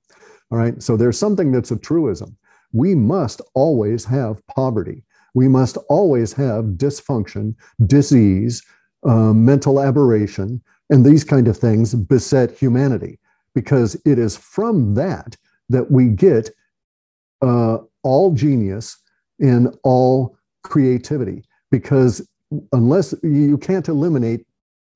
[0.50, 0.82] All right.
[0.82, 2.36] So there's something that's a truism.
[2.72, 5.04] We must always have poverty.
[5.34, 7.54] We must always have dysfunction,
[7.86, 8.62] disease,
[9.06, 13.18] uh, mental aberration, and these kind of things beset humanity
[13.54, 15.36] because it is from that
[15.68, 16.50] that we get
[17.40, 18.98] uh, all genius
[19.40, 22.26] and all creativity because
[22.72, 24.46] unless you can't eliminate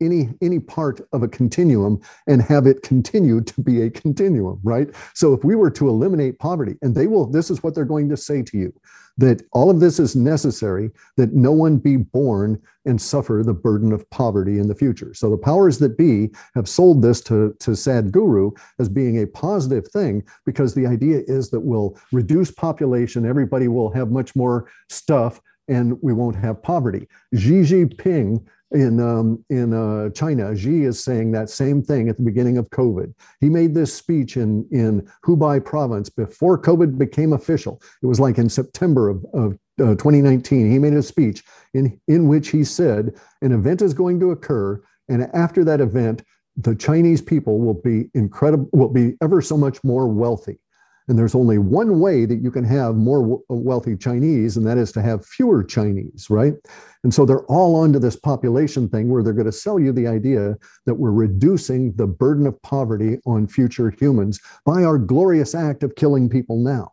[0.00, 4.88] any any part of a continuum and have it continue to be a continuum right?
[5.14, 8.08] So if we were to eliminate poverty and they will this is what they're going
[8.08, 8.72] to say to you
[9.18, 13.92] that all of this is necessary that no one be born and suffer the burden
[13.92, 15.14] of poverty in the future.
[15.14, 19.88] So the powers that be have sold this to to sadhguru as being a positive
[19.88, 25.40] thing because the idea is that we'll reduce population everybody will have much more stuff
[25.68, 27.08] and we won't have poverty.
[27.34, 32.22] Xi jinping in um, in uh, China, Xi is saying that same thing at the
[32.22, 33.14] beginning of COVID.
[33.40, 37.80] He made this speech in in Hubei province before COVID became official.
[38.02, 40.70] It was like in September of, of uh, 2019.
[40.70, 41.44] He made a speech
[41.74, 46.24] in in which he said an event is going to occur, and after that event,
[46.56, 50.58] the Chinese people will be incredible, will be ever so much more wealthy.
[51.08, 54.78] And there's only one way that you can have more uh, wealthy Chinese, and that
[54.78, 56.54] is to have fewer Chinese, right?
[57.04, 60.08] And so they're all onto this population thing where they're going to sell you the
[60.08, 65.84] idea that we're reducing the burden of poverty on future humans by our glorious act
[65.84, 66.90] of killing people now.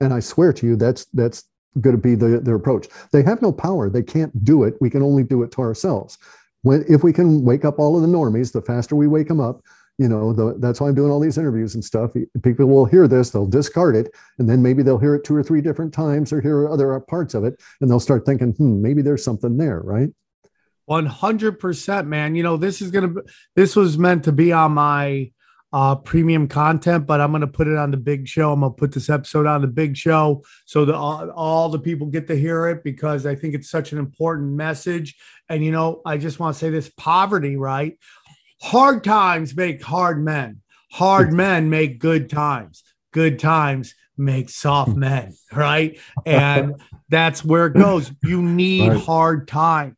[0.00, 1.44] And I swear to you, that's that's
[1.80, 2.86] going to be the, their approach.
[3.12, 3.90] They have no power.
[3.90, 4.74] They can't do it.
[4.80, 6.18] We can only do it to ourselves.
[6.62, 9.40] When, if we can wake up all of the normies, the faster we wake them
[9.40, 9.62] up,
[9.98, 12.12] you know the, that's why i'm doing all these interviews and stuff.
[12.42, 15.42] People will hear this they'll discard it and then maybe they'll hear it two or
[15.42, 19.02] three different times or hear other parts of it and they'll start thinking hmm maybe
[19.02, 20.10] there's something there right?
[20.88, 22.34] 100% man.
[22.34, 23.12] You know this is gonna
[23.54, 25.30] this was meant to be on my
[25.70, 28.52] uh premium content but i'm gonna put it on the big show.
[28.52, 32.06] I'm gonna put this episode on the big show so that all, all the people
[32.06, 35.16] get to hear it because i think it's such an important message.
[35.50, 37.98] And you know i just want to say this poverty right
[38.60, 40.60] Hard times make hard men.
[40.92, 41.36] Hard hmm.
[41.36, 42.82] men make good times.
[43.12, 45.00] Good times make soft hmm.
[45.00, 45.98] men, right?
[46.26, 46.74] And
[47.08, 48.12] that's where it goes.
[48.22, 49.00] You need right.
[49.00, 49.96] hard times.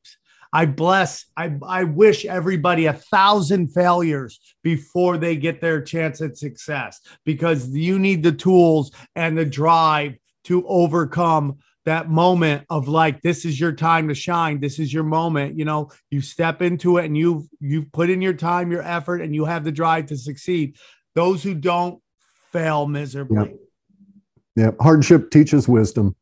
[0.53, 6.37] I bless, I, I wish everybody a thousand failures before they get their chance at
[6.37, 11.59] success because you need the tools and the drive to overcome
[11.91, 14.61] that moment of like this is your time to shine.
[14.61, 18.23] This is your moment you know you step into it and you've you've put in
[18.23, 20.77] your time your effort and you have the drive to succeed.
[21.17, 22.01] Those who don't
[22.53, 23.59] fail miserably.
[24.55, 24.71] Yeah, yeah.
[24.81, 26.15] hardship teaches wisdom.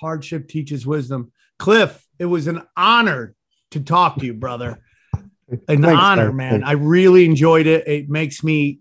[0.00, 1.32] Hardship teaches wisdom.
[1.58, 3.34] Clif it was an honor
[3.72, 4.80] to talk to you brother.
[5.68, 6.64] An Thanks, honor man, man.
[6.64, 7.86] i really enjoyed it.
[7.86, 8.78] It makes me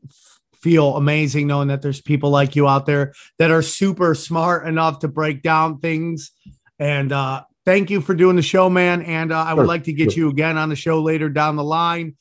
[0.64, 5.00] feel amazing knowing that there's people like you out there that are super smart enough
[5.00, 6.32] to break down things.
[6.80, 9.02] And uh, thank you for doing the show, man.
[9.04, 11.64] And uh, I would like to get you again on the show later down the
[11.64, 12.16] line.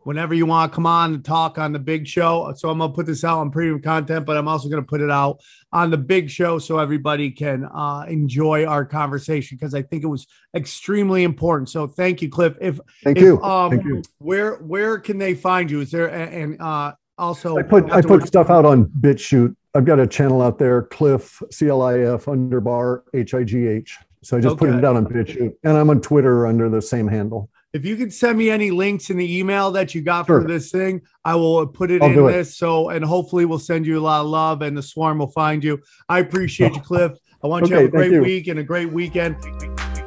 [0.00, 2.52] Whenever you want to come on and talk on the big show.
[2.58, 4.86] So I'm going to put this out on premium content, but I'm also going to
[4.86, 5.40] put it out
[5.72, 10.08] on the big show so everybody can uh, enjoy our conversation because I think it
[10.08, 11.70] was extremely important.
[11.70, 12.54] So thank you, Clif.
[12.60, 13.42] If thank if, you.
[13.42, 14.02] Um, thank you.
[14.18, 15.80] Where where can they find you?
[15.80, 19.54] Is there and uh, also I put I put stuff out on BitChute.
[19.74, 23.66] I've got a channel out there, Clif C L I F underbar H I G
[23.66, 23.98] H.
[24.22, 24.66] So I just okay.
[24.66, 27.50] put it down on BitChute, and I'm on Twitter under the same handle.
[27.74, 30.40] If you could send me any links in the email that you got sure.
[30.40, 32.50] for this thing, I will put it I'll in this.
[32.50, 32.54] It.
[32.54, 35.62] So, and hopefully, we'll send you a lot of love, and the swarm will find
[35.62, 35.82] you.
[36.08, 37.12] I appreciate you, Clif.
[37.42, 38.22] I want okay, you to have a great you.
[38.22, 39.36] week and a great weekend.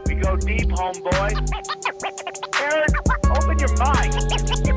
[0.08, 1.36] We go deep, homeboy.
[2.60, 2.89] Aaron,
[3.30, 4.76] open your mind